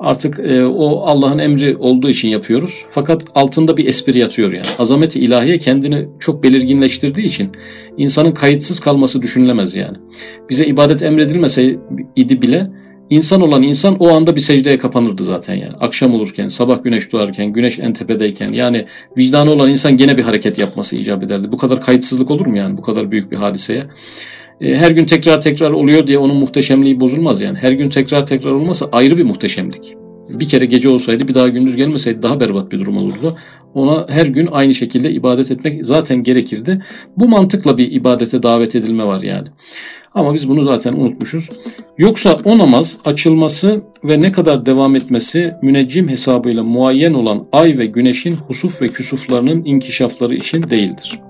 Artık 0.00 0.38
e, 0.38 0.64
o 0.64 1.00
Allah'ın 1.00 1.38
emri 1.38 1.76
olduğu 1.76 2.10
için 2.10 2.28
yapıyoruz. 2.28 2.84
Fakat 2.90 3.24
altında 3.34 3.76
bir 3.76 3.86
espri 3.86 4.18
yatıyor 4.18 4.52
yani. 4.52 4.66
Azameti 4.78 5.20
ilahiye 5.20 5.58
kendini 5.58 6.08
çok 6.18 6.42
belirginleştirdiği 6.42 7.26
için 7.26 7.50
insanın 7.96 8.32
kayıtsız 8.32 8.80
kalması 8.80 9.22
düşünülemez 9.22 9.74
yani. 9.74 9.96
Bize 10.50 10.66
ibadet 10.66 11.02
emredilmeseydi 11.02 12.42
bile 12.42 12.70
İnsan 13.10 13.40
olan 13.40 13.62
insan 13.62 13.96
o 13.98 14.08
anda 14.08 14.36
bir 14.36 14.40
secdeye 14.40 14.78
kapanırdı 14.78 15.24
zaten 15.24 15.54
yani. 15.54 15.72
Akşam 15.80 16.14
olurken, 16.14 16.48
sabah 16.48 16.82
güneş 16.82 17.12
doğarken, 17.12 17.52
güneş 17.52 17.78
en 17.78 17.92
tepedeyken 17.92 18.52
yani 18.52 18.86
vicdanı 19.16 19.50
olan 19.50 19.70
insan 19.70 19.96
gene 19.96 20.16
bir 20.16 20.22
hareket 20.22 20.58
yapması 20.58 20.96
icap 20.96 21.22
ederdi. 21.22 21.52
Bu 21.52 21.56
kadar 21.56 21.82
kayıtsızlık 21.82 22.30
olur 22.30 22.46
mu 22.46 22.56
yani 22.56 22.76
bu 22.76 22.82
kadar 22.82 23.10
büyük 23.10 23.30
bir 23.30 23.36
hadiseye? 23.36 23.86
E, 24.60 24.74
her 24.74 24.90
gün 24.90 25.04
tekrar 25.04 25.40
tekrar 25.40 25.70
oluyor 25.70 26.06
diye 26.06 26.18
onun 26.18 26.36
muhteşemliği 26.36 27.00
bozulmaz 27.00 27.40
yani. 27.40 27.58
Her 27.58 27.72
gün 27.72 27.88
tekrar 27.88 28.26
tekrar 28.26 28.50
olmasa 28.50 28.88
ayrı 28.92 29.16
bir 29.16 29.24
muhteşemlik. 29.24 29.94
Bir 30.28 30.48
kere 30.48 30.66
gece 30.66 30.88
olsaydı 30.88 31.28
bir 31.28 31.34
daha 31.34 31.48
gündüz 31.48 31.76
gelmeseydi 31.76 32.22
daha 32.22 32.40
berbat 32.40 32.72
bir 32.72 32.80
durum 32.80 32.96
olurdu. 32.96 33.36
Ona 33.74 34.06
her 34.08 34.26
gün 34.26 34.48
aynı 34.52 34.74
şekilde 34.74 35.12
ibadet 35.12 35.50
etmek 35.50 35.86
zaten 35.86 36.22
gerekirdi. 36.22 36.82
Bu 37.16 37.28
mantıkla 37.28 37.78
bir 37.78 37.92
ibadete 37.92 38.42
davet 38.42 38.74
edilme 38.74 39.04
var 39.04 39.22
yani. 39.22 39.48
Ama 40.14 40.34
biz 40.34 40.48
bunu 40.48 40.64
zaten 40.64 40.92
unutmuşuz. 40.92 41.48
Yoksa 41.98 42.38
o 42.44 42.58
namaz 42.58 42.98
açılması 43.04 43.82
ve 44.04 44.20
ne 44.20 44.32
kadar 44.32 44.66
devam 44.66 44.96
etmesi 44.96 45.54
müneccim 45.62 46.08
hesabıyla 46.08 46.62
muayyen 46.64 47.14
olan 47.14 47.46
ay 47.52 47.78
ve 47.78 47.86
güneşin 47.86 48.32
husuf 48.32 48.82
ve 48.82 48.88
küsuflarının 48.88 49.64
inkişafları 49.64 50.34
için 50.34 50.62
değildir. 50.70 51.20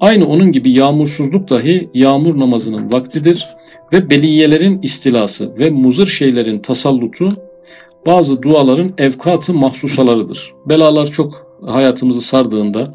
Aynı 0.00 0.28
onun 0.28 0.52
gibi 0.52 0.70
yağmursuzluk 0.70 1.50
dahi 1.50 1.90
yağmur 1.94 2.38
namazının 2.38 2.92
vaktidir 2.92 3.46
ve 3.92 4.10
beliyelerin 4.10 4.82
istilası 4.82 5.58
ve 5.58 5.70
muzır 5.70 6.06
şeylerin 6.06 6.58
tasallutu 6.58 7.28
bazı 8.06 8.42
duaların 8.42 8.94
evkatı 8.98 9.54
mahsusalarıdır. 9.54 10.54
Belalar 10.66 11.06
çok 11.06 11.46
hayatımızı 11.66 12.20
sardığında, 12.20 12.94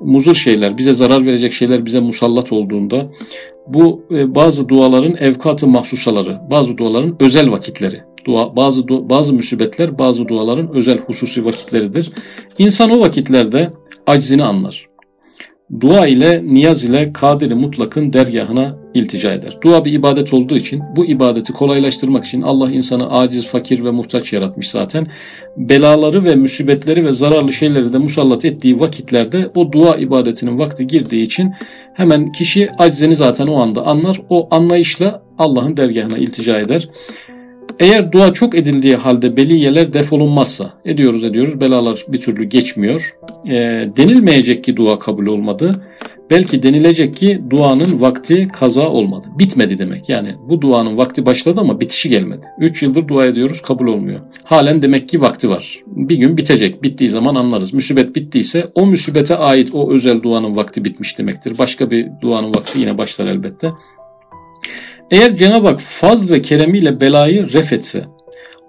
muzur 0.00 0.34
şeyler, 0.34 0.78
bize 0.78 0.92
zarar 0.92 1.26
verecek 1.26 1.52
şeyler 1.52 1.86
bize 1.86 2.00
musallat 2.00 2.52
olduğunda 2.52 3.10
bu 3.66 4.02
e, 4.10 4.34
bazı 4.34 4.68
duaların 4.68 5.16
evkatı 5.20 5.66
mahsusaları, 5.66 6.40
bazı 6.50 6.76
duaların 6.76 7.16
özel 7.20 7.50
vakitleri. 7.50 8.00
Dua, 8.24 8.56
bazı 8.56 8.88
bazı 8.88 9.32
müsibetler 9.32 9.98
bazı 9.98 10.28
duaların 10.28 10.74
özel 10.74 10.98
hususi 10.98 11.46
vakitleridir. 11.46 12.10
İnsan 12.58 12.90
o 12.90 13.00
vakitlerde 13.00 13.70
aczini 14.06 14.44
anlar 14.44 14.95
dua 15.80 16.06
ile 16.06 16.42
niyaz 16.44 16.84
ile 16.84 17.12
kadiri 17.12 17.54
mutlakın 17.54 18.12
dergahına 18.12 18.76
iltica 18.94 19.32
eder. 19.32 19.58
Dua 19.62 19.84
bir 19.84 19.92
ibadet 19.92 20.34
olduğu 20.34 20.56
için 20.56 20.82
bu 20.96 21.06
ibadeti 21.06 21.52
kolaylaştırmak 21.52 22.24
için 22.24 22.42
Allah 22.42 22.70
insanı 22.70 23.10
aciz, 23.10 23.46
fakir 23.46 23.84
ve 23.84 23.90
muhtaç 23.90 24.32
yaratmış 24.32 24.70
zaten. 24.70 25.06
Belaları 25.56 26.24
ve 26.24 26.34
musibetleri 26.34 27.04
ve 27.04 27.12
zararlı 27.12 27.52
şeyleri 27.52 27.92
de 27.92 27.98
musallat 27.98 28.44
ettiği 28.44 28.80
vakitlerde 28.80 29.50
o 29.54 29.72
dua 29.72 29.96
ibadetinin 29.96 30.58
vakti 30.58 30.86
girdiği 30.86 31.22
için 31.22 31.52
hemen 31.94 32.32
kişi 32.32 32.68
aczini 32.78 33.16
zaten 33.16 33.46
o 33.46 33.56
anda 33.56 33.86
anlar. 33.86 34.20
O 34.30 34.48
anlayışla 34.50 35.22
Allah'ın 35.38 35.76
dergahına 35.76 36.18
iltica 36.18 36.58
eder. 36.58 36.88
Eğer 37.80 38.12
dua 38.12 38.32
çok 38.32 38.54
edildiği 38.54 38.96
halde 38.96 39.36
beliyeler 39.36 39.92
defolunmazsa, 39.92 40.72
ediyoruz 40.84 41.24
ediyoruz 41.24 41.60
belalar 41.60 42.04
bir 42.08 42.20
türlü 42.20 42.44
geçmiyor. 42.44 43.16
E, 43.48 43.54
denilmeyecek 43.96 44.64
ki 44.64 44.76
dua 44.76 44.98
kabul 44.98 45.26
olmadı. 45.26 45.74
Belki 46.30 46.62
denilecek 46.62 47.16
ki 47.16 47.42
duanın 47.50 48.00
vakti 48.00 48.48
kaza 48.48 48.88
olmadı. 48.88 49.28
Bitmedi 49.38 49.78
demek. 49.78 50.08
Yani 50.08 50.34
bu 50.48 50.60
duanın 50.60 50.96
vakti 50.96 51.26
başladı 51.26 51.60
ama 51.60 51.80
bitişi 51.80 52.08
gelmedi. 52.08 52.46
3 52.60 52.82
yıldır 52.82 53.08
dua 53.08 53.26
ediyoruz 53.26 53.62
kabul 53.62 53.86
olmuyor. 53.86 54.20
Halen 54.44 54.82
demek 54.82 55.08
ki 55.08 55.20
vakti 55.20 55.50
var. 55.50 55.82
Bir 55.86 56.16
gün 56.16 56.36
bitecek. 56.36 56.82
Bittiği 56.82 57.10
zaman 57.10 57.34
anlarız. 57.34 57.72
Müsibet 57.72 58.16
bittiyse 58.16 58.66
o 58.74 58.86
müsibete 58.86 59.36
ait 59.36 59.70
o 59.72 59.92
özel 59.92 60.22
duanın 60.22 60.56
vakti 60.56 60.84
bitmiş 60.84 61.18
demektir. 61.18 61.58
Başka 61.58 61.90
bir 61.90 62.06
duanın 62.20 62.48
vakti 62.48 62.80
yine 62.80 62.98
başlar 62.98 63.26
elbette. 63.26 63.72
Eğer 65.10 65.36
Cenab-ı 65.36 65.66
Hak 65.66 65.80
faz 65.80 66.30
ve 66.30 66.42
keremiyle 66.42 67.00
belayı 67.00 67.52
ref 67.52 67.72
etse, 67.72 68.04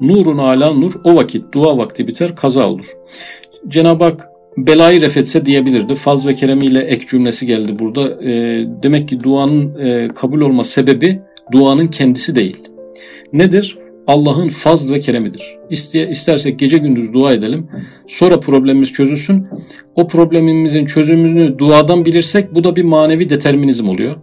nurun 0.02 0.38
ala 0.38 0.74
nur 0.74 0.92
o 1.04 1.16
vakit 1.16 1.54
dua 1.54 1.78
vakti 1.78 2.08
biter 2.08 2.36
kaza 2.36 2.70
olur. 2.70 2.98
Cenab-ı 3.68 4.04
Hak 4.04 4.30
belayı 4.58 5.02
ref 5.02 5.18
etse 5.18 5.46
diyebilirdi. 5.46 5.96
Faz 5.96 6.28
ve 6.28 6.36
keremiyle 6.36 6.80
ek 6.80 7.06
cümlesi 7.08 7.46
geldi 7.46 7.80
burada. 7.80 8.24
E, 8.24 8.32
demek 8.84 9.10
ki 9.10 9.24
duanın 9.24 9.76
e, 9.80 10.08
kabul 10.16 10.42
olma 10.42 10.64
sebebi 10.64 11.20
duanın 11.52 11.88
kendisi 11.88 12.36
değil. 12.36 12.58
Nedir? 13.34 13.78
Allah'ın 14.08 14.50
faz 14.50 14.92
ve 14.92 15.00
keremidir. 15.00 15.58
İste, 15.70 16.10
istersek 16.10 16.60
gece 16.60 16.78
gündüz 16.78 17.14
dua 17.14 17.34
edelim. 17.34 17.68
Sonra 18.08 18.40
problemimiz 18.40 18.94
çözülsün. 18.94 19.48
O 19.96 20.08
problemimizin 20.08 20.86
çözümünü 20.86 21.58
duadan 21.58 22.06
bilirsek 22.06 22.56
bu 22.56 22.64
da 22.64 22.76
bir 22.76 22.84
manevi 22.84 23.30
determinizm 23.30 23.90
oluyor. 23.90 24.16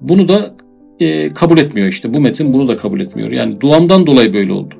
Bunu 0.00 0.28
da 0.28 0.54
e, 1.00 1.32
kabul 1.32 1.58
etmiyor 1.58 1.88
işte. 1.88 2.14
Bu 2.14 2.20
metin 2.20 2.52
bunu 2.52 2.68
da 2.68 2.76
kabul 2.76 3.00
etmiyor. 3.00 3.30
Yani 3.30 3.60
duamdan 3.60 4.06
dolayı 4.06 4.32
böyle 4.32 4.52
oldu. 4.52 4.74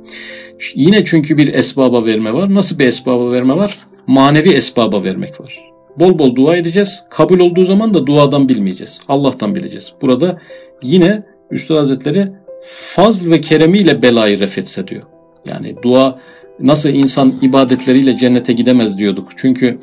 Yine 0.75 1.05
çünkü 1.05 1.37
bir 1.37 1.55
esbaba 1.55 2.05
verme 2.05 2.33
var. 2.33 2.55
Nasıl 2.55 2.79
bir 2.79 2.87
esbaba 2.87 3.33
verme 3.33 3.57
var? 3.57 3.79
Manevi 4.07 4.51
esbaba 4.51 5.03
vermek 5.03 5.41
var. 5.41 5.59
Bol 5.97 6.19
bol 6.19 6.37
dua 6.37 6.57
edeceğiz. 6.57 7.05
Kabul 7.11 7.41
olduğu 7.41 7.65
zaman 7.65 7.95
da 7.95 8.07
duadan 8.07 8.49
bilmeyeceğiz. 8.49 9.01
Allah'tan 9.09 9.55
bileceğiz. 9.55 9.93
Burada 10.03 10.41
yine 10.83 11.23
Üstad 11.51 11.77
Hazretleri 11.77 12.29
fazl 12.63 13.31
ve 13.31 13.41
keremiyle 13.41 14.03
belayı 14.03 14.41
refetse 14.41 14.89
diyor. 14.89 15.03
Yani 15.49 15.77
dua 15.83 16.19
nasıl 16.61 16.89
insan 16.89 17.33
ibadetleriyle 17.43 18.17
cennete 18.17 18.53
gidemez 18.53 18.99
diyorduk. 18.99 19.29
Çünkü 19.37 19.79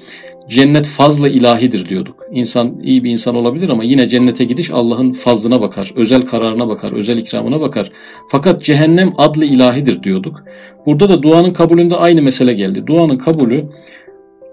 cennet 0.51 0.87
fazla 0.87 1.29
ilahidir 1.29 1.89
diyorduk. 1.89 2.15
İnsan 2.31 2.79
iyi 2.83 3.03
bir 3.03 3.11
insan 3.11 3.35
olabilir 3.35 3.69
ama 3.69 3.83
yine 3.83 4.09
cennete 4.09 4.43
gidiş 4.43 4.69
Allah'ın 4.71 5.11
fazlına 5.11 5.61
bakar, 5.61 5.93
özel 5.95 6.21
kararına 6.21 6.67
bakar, 6.67 6.91
özel 6.91 7.17
ikramına 7.17 7.61
bakar. 7.61 7.91
Fakat 8.29 8.63
cehennem 8.63 9.13
adlı 9.17 9.45
ilahidir 9.45 10.03
diyorduk. 10.03 10.43
Burada 10.85 11.09
da 11.09 11.23
duanın 11.23 11.53
kabulünde 11.53 11.95
aynı 11.95 12.21
mesele 12.21 12.53
geldi. 12.53 12.87
Duanın 12.87 13.17
kabulü 13.17 13.65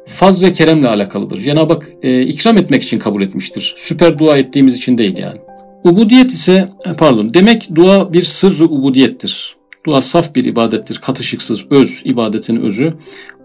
faz 0.06 0.42
ve 0.42 0.52
keremle 0.52 0.88
alakalıdır. 0.88 1.40
Cenab-ı 1.40 1.72
Hak 1.72 1.88
e, 2.02 2.22
ikram 2.22 2.56
etmek 2.56 2.82
için 2.82 2.98
kabul 2.98 3.22
etmiştir. 3.22 3.74
Süper 3.76 4.18
dua 4.18 4.38
ettiğimiz 4.38 4.74
için 4.74 4.98
değil 4.98 5.16
yani. 5.18 5.38
Ubudiyet 5.84 6.32
ise 6.32 6.68
pardon 6.98 7.34
demek 7.34 7.68
dua 7.74 8.12
bir 8.12 8.22
sırrı 8.22 8.64
ubudiyettir. 8.64 9.57
Dua 9.88 10.00
saf 10.00 10.34
bir 10.34 10.44
ibadettir, 10.44 10.98
katışıksız, 10.98 11.60
öz, 11.70 12.02
ibadetin 12.04 12.56
özü. 12.56 12.94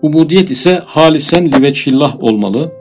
Ubudiyet 0.01 0.51
ise 0.51 0.81
halisen 0.85 1.51
liveçillah 1.51 2.23
olmalı. 2.23 2.71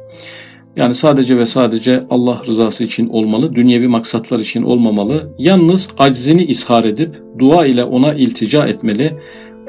Yani 0.76 0.94
sadece 0.94 1.38
ve 1.38 1.46
sadece 1.46 2.04
Allah 2.10 2.42
rızası 2.46 2.84
için 2.84 3.08
olmalı, 3.08 3.54
dünyevi 3.54 3.88
maksatlar 3.88 4.38
için 4.38 4.62
olmamalı. 4.62 5.28
Yalnız 5.38 5.88
aczini 5.98 6.44
ishar 6.44 6.84
edip 6.84 7.10
dua 7.38 7.66
ile 7.66 7.84
ona 7.84 8.14
iltica 8.14 8.66
etmeli, 8.66 9.12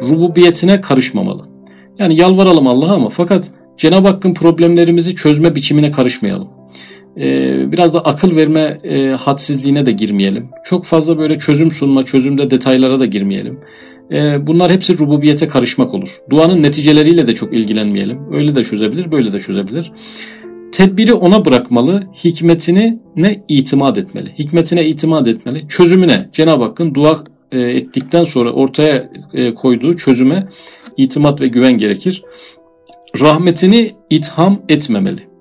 rububiyetine 0.01 0.81
karışmamalı. 0.81 1.41
Yani 1.99 2.15
yalvaralım 2.15 2.67
Allah'a 2.67 2.93
ama 2.93 3.09
fakat 3.09 3.51
Cenab-ı 3.77 4.07
Hakk'ın 4.07 4.33
problemlerimizi 4.33 5.15
çözme 5.15 5.55
biçimine 5.55 5.91
karışmayalım. 5.91 6.47
Ee, 7.19 7.71
biraz 7.71 7.93
da 7.93 8.05
akıl 8.05 8.35
verme 8.35 8.77
e, 8.83 9.07
hadsizliğine 9.07 9.85
de 9.85 9.91
girmeyelim. 9.91 10.45
Çok 10.65 10.85
fazla 10.85 11.17
böyle 11.17 11.39
çözüm 11.39 11.71
sunma, 11.71 12.05
çözümde 12.05 12.51
detaylara 12.51 12.99
da 12.99 13.05
girmeyelim. 13.05 13.59
Ee, 14.11 14.47
bunlar 14.47 14.71
hepsi 14.71 14.97
rububiyete 14.97 15.47
karışmak 15.47 15.93
olur. 15.93 16.17
Duanın 16.29 16.63
neticeleriyle 16.63 17.27
de 17.27 17.35
çok 17.35 17.53
ilgilenmeyelim. 17.53 18.19
Öyle 18.33 18.55
de 18.55 18.63
çözebilir, 18.63 19.11
böyle 19.11 19.33
de 19.33 19.39
çözebilir. 19.39 19.91
Tedbiri 20.71 21.13
ona 21.13 21.45
bırakmalı, 21.45 22.03
hikmetini 22.23 22.99
ne 23.15 23.43
itimat 23.47 23.97
etmeli. 23.97 24.33
Hikmetine 24.39 24.85
itimat 24.85 25.27
etmeli. 25.27 25.67
Çözümüne 25.67 26.29
Cenab-ı 26.33 26.63
Hakk'ın 26.63 26.93
dua 26.93 27.23
e, 27.51 27.59
ettikten 27.61 28.23
sonra 28.23 28.51
ortaya 28.51 29.09
e, 29.33 29.53
koyduğu 29.53 29.97
çözüme 29.97 30.47
itimat 30.97 31.41
ve 31.41 31.47
güven 31.47 31.77
gerekir. 31.77 32.23
Rahmetini 33.19 33.91
itham 34.09 34.61
etmemeli. 34.69 35.32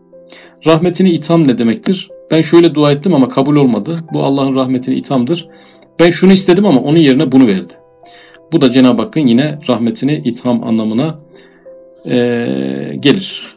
Rahmetini 0.67 1.11
itham 1.11 1.49
ne 1.49 1.59
demektir? 1.59 2.11
Ben 2.31 2.43
şöyle 2.43 2.75
dua 2.75 2.93
ettim 2.93 3.15
ama 3.15 3.29
kabul 3.29 3.57
olmadı. 3.57 3.99
Bu 4.13 4.23
Allah'ın 4.23 4.55
rahmetini 4.55 4.95
ithamdır. 4.95 5.49
Ben 6.01 6.11
şunu 6.11 6.33
istedim 6.33 6.67
ama 6.67 6.81
onun 6.81 6.99
yerine 6.99 7.33
bunu 7.33 7.47
verdi. 7.47 7.73
Bu 8.53 8.61
da 8.61 8.73
Cenab-ı 8.73 9.03
Hakk'ın 9.03 9.27
yine 9.27 9.59
rahmetini 9.69 10.23
itham 10.25 10.65
anlamına 10.65 11.19
e, 12.07 12.17
gelir. 13.01 13.52